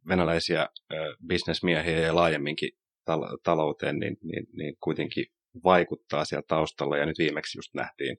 venäläisiä 0.09 0.69
bisnesmiehiä 1.27 2.01
ja 2.01 2.15
laajemminkin 2.15 2.71
talouteen, 3.43 3.99
niin, 3.99 4.17
niin, 4.23 4.47
niin 4.57 4.77
kuitenkin 4.81 5.27
vaikuttaa 5.65 6.25
siellä 6.25 6.45
taustalla. 6.49 6.97
Ja 6.97 7.07
nyt 7.07 7.19
viimeksi 7.19 7.59
just 7.59 7.75
nähtiin 7.75 8.17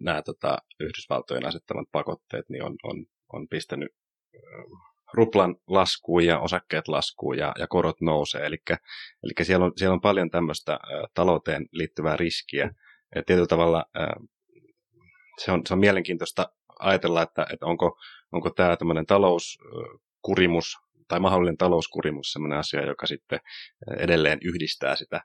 nämä 0.00 0.22
tota, 0.22 0.58
Yhdysvaltojen 0.80 1.46
asettamat 1.46 1.88
pakotteet, 1.92 2.48
niin 2.48 2.64
on, 2.64 2.76
on, 2.82 3.06
on 3.32 3.48
pistänyt 3.48 3.88
ruplan 5.14 5.56
laskuun 5.66 6.24
ja 6.24 6.38
osakkeet 6.38 6.88
laskuun 6.88 7.38
ja, 7.38 7.52
ja 7.58 7.66
korot 7.66 8.00
nousee. 8.00 8.46
Eli, 8.46 8.56
siellä, 9.42 9.66
on, 9.66 9.72
siellä 9.76 9.94
on 9.94 10.00
paljon 10.00 10.30
tämmöistä 10.30 10.78
talouteen 11.14 11.66
liittyvää 11.72 12.16
riskiä. 12.16 12.70
Ja 13.14 13.22
tietyllä 13.22 13.46
tavalla 13.46 13.84
se, 15.38 15.52
on, 15.52 15.62
se 15.66 15.74
on 15.74 15.80
mielenkiintoista 15.80 16.52
ajatella, 16.78 17.22
että, 17.22 17.46
että 17.52 17.66
onko, 17.66 17.98
onko 18.32 18.50
tämä 18.50 18.76
tämmöinen 18.76 19.06
talouskurimus 19.06 20.76
tai 21.08 21.20
mahdollinen 21.20 21.56
talouskurimus 21.56 22.32
sellainen 22.32 22.58
asia, 22.58 22.86
joka 22.86 23.06
sitten 23.06 23.40
edelleen 23.98 24.38
yhdistää 24.42 24.96
sitä, 24.96 25.20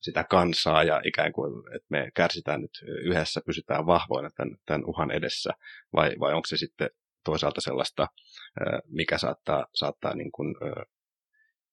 sitä 0.00 0.24
kansaa 0.24 0.82
ja 0.82 1.00
ikään 1.04 1.32
kuin, 1.32 1.52
että 1.76 1.86
me 1.88 2.10
kärsitään 2.14 2.60
nyt 2.60 2.70
yhdessä, 3.04 3.40
pysytään 3.46 3.86
vahvoina 3.86 4.30
tämän, 4.36 4.56
tämän 4.66 4.84
uhan 4.86 5.10
edessä, 5.10 5.50
vai, 5.92 6.14
vai 6.20 6.34
onko 6.34 6.46
se 6.46 6.56
sitten 6.56 6.90
toisaalta 7.24 7.60
sellaista, 7.60 8.06
mikä 8.88 9.18
saattaa, 9.18 9.66
saattaa 9.74 10.14
niin 10.14 10.32
kuin, 10.32 10.54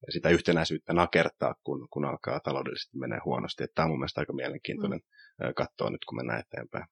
sitä 0.09 0.29
yhtenäisyyttä 0.29 0.93
nakertaa, 0.93 1.55
kun, 1.63 1.87
kun 1.89 2.05
alkaa 2.05 2.39
taloudellisesti 2.39 2.97
menee 2.97 3.19
huonosti. 3.25 3.63
Että 3.63 3.75
tämä 3.75 3.83
on 3.85 3.89
mun 3.89 3.99
mielestä 3.99 4.21
aika 4.21 4.33
mielenkiintoinen 4.33 4.99
mm. 5.43 5.53
katsoa 5.55 5.89
nyt, 5.89 6.05
kun 6.05 6.17
mennään 6.17 6.39
eteenpäin. 6.39 6.85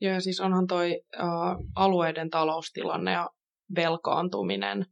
Joo, 0.00 0.20
siis 0.20 0.40
onhan 0.40 0.66
toi 0.66 1.00
uh, 1.16 1.66
alueiden 1.74 2.30
taloustilanne 2.30 3.12
ja 3.12 3.30
velkaantuminen, 3.76 4.86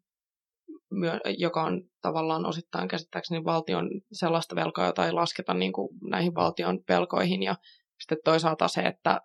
joka 1.38 1.62
on 1.62 1.82
tavallaan 2.02 2.46
osittain 2.46 2.88
käsittääkseni 2.88 3.44
valtion 3.44 3.90
sellaista 4.12 4.56
velkaa, 4.56 4.86
jota 4.86 5.06
ei 5.06 5.12
lasketa 5.12 5.54
niin 5.54 5.72
kuin 5.72 5.88
näihin 6.10 6.34
valtion 6.34 6.78
velkoihin. 6.88 7.42
Ja 7.42 7.56
sitten 8.00 8.18
toisaalta 8.24 8.68
se, 8.68 8.80
että 8.80 9.20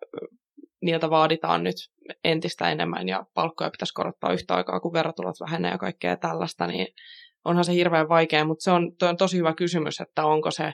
niiltä 0.82 1.10
vaaditaan 1.10 1.64
nyt 1.64 1.76
entistä 2.24 2.72
enemmän 2.72 3.10
ja 3.10 3.26
palkkoja 3.34 3.70
pitäisi 3.70 3.94
korottaa 3.94 4.34
yhtä 4.34 4.56
aikaa, 4.56 4.80
kun 4.80 4.94
verotulot 4.94 5.40
vähenee 5.40 5.72
ja 5.72 5.78
kaikkea 5.78 6.18
tällaista, 6.18 6.68
niin 6.68 6.88
onhan 7.46 7.66
se 7.66 7.74
hirveän 7.74 8.10
vaikea, 8.10 8.46
mutta 8.46 8.64
se 8.64 8.72
on, 8.72 8.92
on 9.02 9.18
tosi 9.18 9.38
hyvä 9.38 9.54
kysymys, 9.54 10.02
että 10.02 10.26
onko 10.26 10.52
se, 10.52 10.74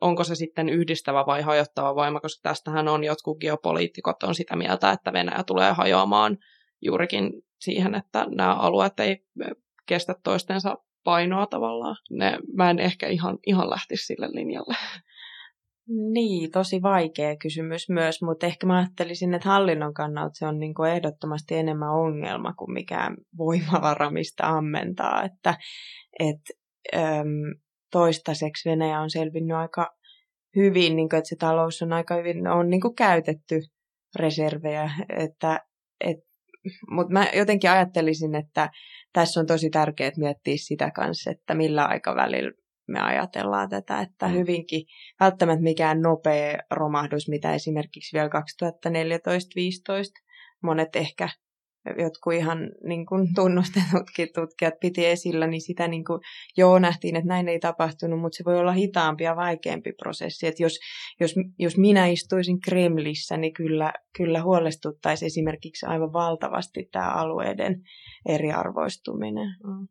onko 0.00 0.24
se 0.24 0.34
sitten 0.34 0.68
yhdistävä 0.68 1.26
vai 1.26 1.42
hajottava 1.42 1.94
voima, 1.94 2.20
koska 2.20 2.48
tästähän 2.48 2.88
on 2.88 3.04
jotkut 3.04 3.38
geopoliitikot 3.38 4.22
on 4.22 4.34
sitä 4.34 4.56
mieltä, 4.56 4.90
että 4.90 5.12
Venäjä 5.12 5.44
tulee 5.46 5.72
hajoamaan 5.72 6.38
juurikin 6.82 7.32
siihen, 7.60 7.94
että 7.94 8.26
nämä 8.36 8.54
alueet 8.54 9.00
ei 9.00 9.16
kestä 9.86 10.14
toistensa 10.24 10.76
painoa 11.04 11.46
tavallaan. 11.46 11.96
Ne, 12.10 12.38
mä 12.54 12.70
en 12.70 12.78
ehkä 12.78 13.08
ihan, 13.08 13.38
ihan 13.46 13.70
lähtisi 13.70 14.06
sille 14.06 14.28
linjalle. 14.32 14.76
Niin, 16.12 16.50
tosi 16.50 16.82
vaikea 16.82 17.36
kysymys 17.36 17.88
myös, 17.88 18.22
mutta 18.22 18.46
ehkä 18.46 18.66
mä 18.66 18.78
ajattelisin, 18.78 19.34
että 19.34 19.48
hallinnon 19.48 19.94
kannalta 19.94 20.34
se 20.34 20.46
on 20.46 20.58
niin 20.58 20.74
kuin 20.74 20.90
ehdottomasti 20.90 21.54
enemmän 21.54 21.90
ongelma 21.90 22.52
kuin 22.52 22.72
mikään 22.72 23.16
voimavara, 23.38 24.10
mistä 24.10 24.48
ammentaa. 24.48 25.22
Että, 25.24 25.54
et, 26.18 26.40
äm, 26.94 27.54
toistaiseksi 27.92 28.70
Venäjä 28.70 29.00
on 29.00 29.10
selvinnyt 29.10 29.56
aika 29.56 29.96
hyvin, 30.56 30.96
niin 30.96 31.08
kuin, 31.08 31.18
että 31.18 31.28
se 31.28 31.36
talous 31.36 31.82
on 31.82 31.92
aika 31.92 32.14
hyvin 32.14 32.46
on 32.46 32.70
niin 32.70 32.80
kuin 32.80 32.94
käytetty 32.94 33.60
reservejä. 34.18 34.90
Että, 35.16 35.60
et, 36.04 36.18
mutta 36.90 37.12
mä 37.12 37.26
jotenkin 37.34 37.70
ajattelisin, 37.70 38.34
että 38.34 38.70
tässä 39.12 39.40
on 39.40 39.46
tosi 39.46 39.70
tärkeää 39.70 40.12
miettiä 40.16 40.54
sitä 40.56 40.90
kanssa, 40.90 41.30
että 41.30 41.54
millä 41.54 41.84
aikavälillä 41.84 42.52
me 42.90 43.00
ajatellaan 43.00 43.68
tätä, 43.68 44.00
että 44.00 44.26
mm. 44.26 44.32
hyvinkin 44.32 44.86
välttämättä 45.20 45.62
mikään 45.62 46.00
nopea 46.00 46.58
romahdus, 46.70 47.28
mitä 47.28 47.54
esimerkiksi 47.54 48.16
vielä 48.16 48.28
2014-2015 48.28 48.30
monet 50.62 50.96
ehkä 50.96 51.28
jotkut 51.98 52.32
ihan 52.32 52.58
niin 52.84 53.06
kuin 53.06 53.34
tunnustetutkin 53.34 54.28
tutkijat 54.34 54.74
piti 54.80 55.06
esillä, 55.06 55.46
niin 55.46 55.60
sitä 55.60 55.88
niin 55.88 56.04
kuin, 56.04 56.20
joo 56.56 56.78
nähtiin, 56.78 57.16
että 57.16 57.28
näin 57.28 57.48
ei 57.48 57.58
tapahtunut, 57.58 58.20
mutta 58.20 58.36
se 58.36 58.44
voi 58.44 58.58
olla 58.58 58.72
hitaampi 58.72 59.24
ja 59.24 59.36
vaikeampi 59.36 59.92
prosessi. 59.92 60.46
Että 60.46 60.62
jos, 60.62 60.78
jos, 61.20 61.34
jos 61.58 61.78
minä 61.78 62.06
istuisin 62.06 62.60
Kremlissä, 62.60 63.36
niin 63.36 63.52
kyllä, 63.52 63.92
kyllä 64.16 64.42
huolestuttaisi 64.42 65.26
esimerkiksi 65.26 65.86
aivan 65.86 66.12
valtavasti 66.12 66.88
tämä 66.92 67.10
alueiden 67.10 67.82
eriarvoistuminen. 68.28 69.56
Mm 69.64 69.88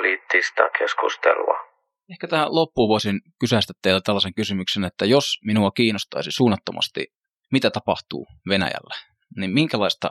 ulkopoliittista 0.00 0.62
keskustelua. 0.78 1.54
Ehkä 2.10 2.28
tähän 2.28 2.54
loppuun 2.54 2.88
voisin 2.88 3.20
kysäistä 3.40 3.72
teiltä 3.82 4.00
tällaisen 4.04 4.34
kysymyksen, 4.34 4.84
että 4.84 5.04
jos 5.04 5.38
minua 5.44 5.70
kiinnostaisi 5.70 6.30
suunnattomasti, 6.30 7.06
mitä 7.52 7.70
tapahtuu 7.70 8.26
Venäjällä, 8.48 8.94
niin 9.36 9.50
minkälaista 9.50 10.10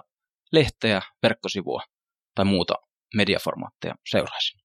lehteä, 0.52 1.02
verkkosivua 1.23 1.82
tai 2.36 2.45
muuta 2.45 2.73
mediaformaatteja 3.15 3.95
seuraisin? 4.10 4.60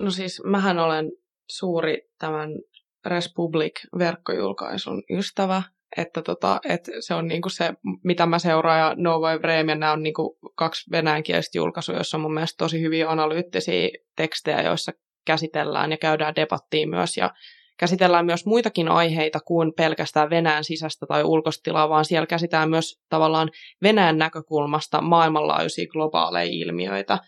No 0.00 0.10
siis 0.10 0.42
mähän 0.44 0.78
olen 0.78 1.12
suuri 1.50 1.98
tämän 2.18 2.50
Respublic-verkkojulkaisun 3.06 5.02
ystävä, 5.18 5.62
että 5.96 6.22
tota, 6.22 6.60
et 6.68 6.90
se 7.00 7.14
on 7.14 7.28
niinku 7.28 7.48
se, 7.48 7.72
mitä 8.04 8.26
mä 8.26 8.38
seuraan, 8.38 8.78
ja 8.78 8.94
No 8.96 9.20
Way 9.20 9.42
Vreme, 9.42 9.74
nämä 9.74 9.92
on 9.92 10.02
niinku 10.02 10.38
kaksi 10.54 10.90
venäjänkielistä 10.90 11.58
julkaisua, 11.58 11.94
joissa 11.94 12.16
on 12.16 12.20
mun 12.20 12.34
mielestä 12.34 12.58
tosi 12.58 12.80
hyviä 12.80 13.10
analyyttisiä 13.10 13.88
tekstejä, 14.16 14.62
joissa 14.62 14.92
käsitellään 15.26 15.90
ja 15.90 15.96
käydään 15.96 16.34
debattiin 16.36 16.90
myös, 16.90 17.16
ja 17.16 17.30
käsitellään 17.78 18.26
myös 18.26 18.46
muitakin 18.46 18.88
aiheita 18.88 19.40
kuin 19.40 19.72
pelkästään 19.76 20.30
Venäjän 20.30 20.64
sisäistä 20.64 21.06
tai 21.06 21.24
ulkostilaa, 21.24 21.88
vaan 21.88 22.04
siellä 22.04 22.26
käsitellään 22.26 22.70
myös 22.70 23.00
tavallaan 23.08 23.50
Venäjän 23.82 24.18
näkökulmasta 24.18 25.00
maailmanlaajuisia 25.00 25.86
globaaleja 25.92 26.50
ilmiöitä, 26.52 27.18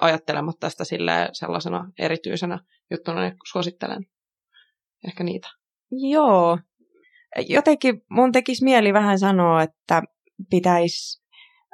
ajattelematta 0.00 0.60
tästä 0.60 0.84
sellaisena 1.32 1.90
erityisenä 1.98 2.58
juttuna, 2.90 3.20
niin 3.20 3.36
suosittelen. 3.50 4.06
Ehkä 5.06 5.24
niitä. 5.24 5.48
Joo, 5.90 6.58
jotenkin 7.48 8.02
mun 8.10 8.32
tekisi 8.32 8.64
mieli 8.64 8.92
vähän 8.92 9.18
sanoa, 9.18 9.62
että 9.62 10.02
pitäisi 10.50 11.22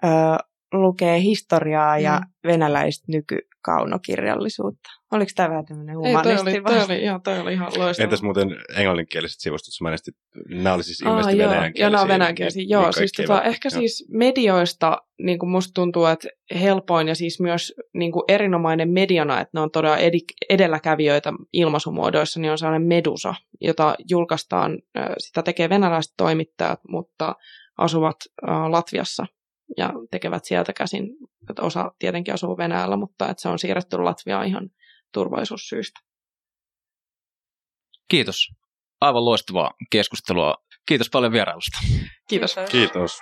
ö, 0.05 0.09
lukea 0.73 1.16
historiaa 1.16 1.99
ja 1.99 2.20
mm. 2.20 2.51
venäläistä 2.51 3.05
nyky, 3.09 3.38
kaunokirjallisuutta. 3.62 4.88
Oliko 5.12 5.31
tämä 5.35 5.49
vähän 5.51 5.64
tämmöinen 5.66 5.96
Ei, 5.96 6.03
toi 6.03 6.09
humanisti 6.11 6.51
oli, 6.51 6.62
toi 6.62 6.85
oli, 6.85 7.03
ihan, 7.03 7.23
toi 7.23 7.38
oli 7.38 7.53
ihan 7.53 7.73
loistava. 7.79 8.05
Entäs 8.05 8.23
muuten 8.23 8.57
englanninkieliset 8.77 9.40
sivustot, 9.40 9.81
mä 9.81 9.88
näistit, 9.88 10.14
nämä 10.49 10.75
oli 10.75 10.83
siis 10.83 11.03
Aa, 11.03 11.11
ilmeisesti 11.11 11.38
joo, 11.38 11.51
venäjänkielisiä. 11.51 11.85
Joo, 11.85 11.90
nämä 11.90 12.03
on 12.03 12.09
venäjänkielisiä. 12.09 12.61
niin- 12.61 12.68
Joo, 12.70 12.83
niin 12.83 12.92
siis 12.92 13.12
tota, 13.12 13.42
ehkä 13.42 13.68
joo. 13.73 13.81
siis 13.81 14.07
medioista 14.11 14.99
niin 15.23 15.38
kuin 15.38 15.51
musta 15.51 15.70
tuntuu, 15.75 16.05
että 16.07 16.29
helpoin 16.61 17.09
ja 17.09 17.14
siis 17.14 17.40
myös 17.40 17.75
niin 17.94 18.12
kuin 18.12 18.23
erinomainen 18.29 18.90
mediana, 18.90 19.40
että 19.40 19.51
ne 19.55 19.61
on 19.61 19.70
todella 19.70 19.96
edi- 19.96 20.35
edelläkävijöitä 20.51 21.33
ilmaisumuodoissa, 21.53 22.40
niin 22.40 22.53
on 22.53 22.59
sellainen 22.59 22.88
Medusa, 22.88 23.35
jota 23.61 23.94
julkaistaan, 24.11 24.79
sitä 25.18 25.42
tekee 25.42 25.68
venäläiset 25.68 26.14
toimittajat, 26.16 26.81
mutta 26.88 27.35
asuvat 27.79 28.16
äh, 28.49 28.70
Latviassa 28.70 29.27
ja 29.76 29.90
tekevät 30.11 30.44
sieltä 30.44 30.72
käsin. 30.72 31.06
Että 31.50 31.62
osa 31.62 31.92
tietenkin 31.98 32.35
asuu 32.35 32.59
Venäjällä, 32.59 32.96
mutta 32.96 33.28
että 33.28 33.40
se 33.42 33.48
on 33.48 33.59
siirretty 33.59 33.96
Latviaan 33.96 34.46
ihan 34.46 34.70
turvallisuussyistä. 35.12 36.00
Kiitos. 38.09 38.48
Aivan 39.00 39.24
loistavaa 39.24 39.70
keskustelua. 39.90 40.54
Kiitos 40.87 41.11
paljon 41.11 41.33
vierailusta. 41.33 41.78
Kiitos. 42.28 42.56
Kiitos. 42.70 43.20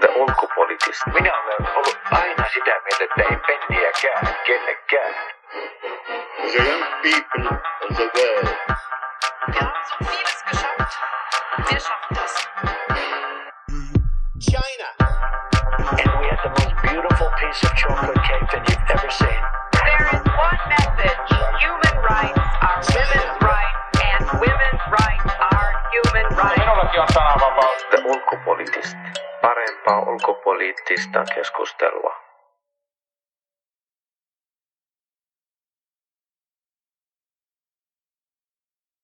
The 0.00 0.08
ulkopoliittista. 0.16 1.10
Minä 1.10 1.32
olen 1.42 1.76
ollut 1.76 1.98
aina 2.10 2.44
sitä 2.54 2.70
mieltä, 2.84 3.04
että 3.04 3.22
ei 3.22 3.36
penniäkään 3.46 4.36
kellekään. 4.46 5.14
The 6.50 6.62
young 6.62 6.84
people 7.02 7.58
of 7.84 7.96
the 7.96 8.10
world 8.16 8.54
Wir 9.46 9.62
haben 9.62 9.84
so 9.88 9.96
vieles 10.00 10.44
geschafft. 10.50 10.98
Wir 11.70 11.80
schaffen 11.80 12.03
piece 17.54 17.70
of 17.70 17.76
chocolate 17.76 18.22
cake 18.24 18.46
that 18.50 18.62
you've 18.68 18.90
ever 18.90 19.10
seen. 19.10 19.42
There 19.78 20.06
is 20.10 20.22
one 20.26 20.60
message. 20.74 21.30
Human 21.62 21.96
rights 22.02 22.42
are 22.66 22.78
women's 22.82 23.36
rights, 23.42 23.82
and 24.10 24.22
women's 24.42 24.84
rights 24.90 25.32
are 25.54 25.70
human 25.94 26.26
rights. 26.34 26.58
Minullakin 26.58 27.00
on 27.00 27.08
sananvapaus. 27.14 27.80
The 27.90 27.98
ulkopoliittista. 28.10 28.98
Parempaa 29.42 30.00
ulkopoliittista 30.10 31.24
keskustelua. 31.34 32.23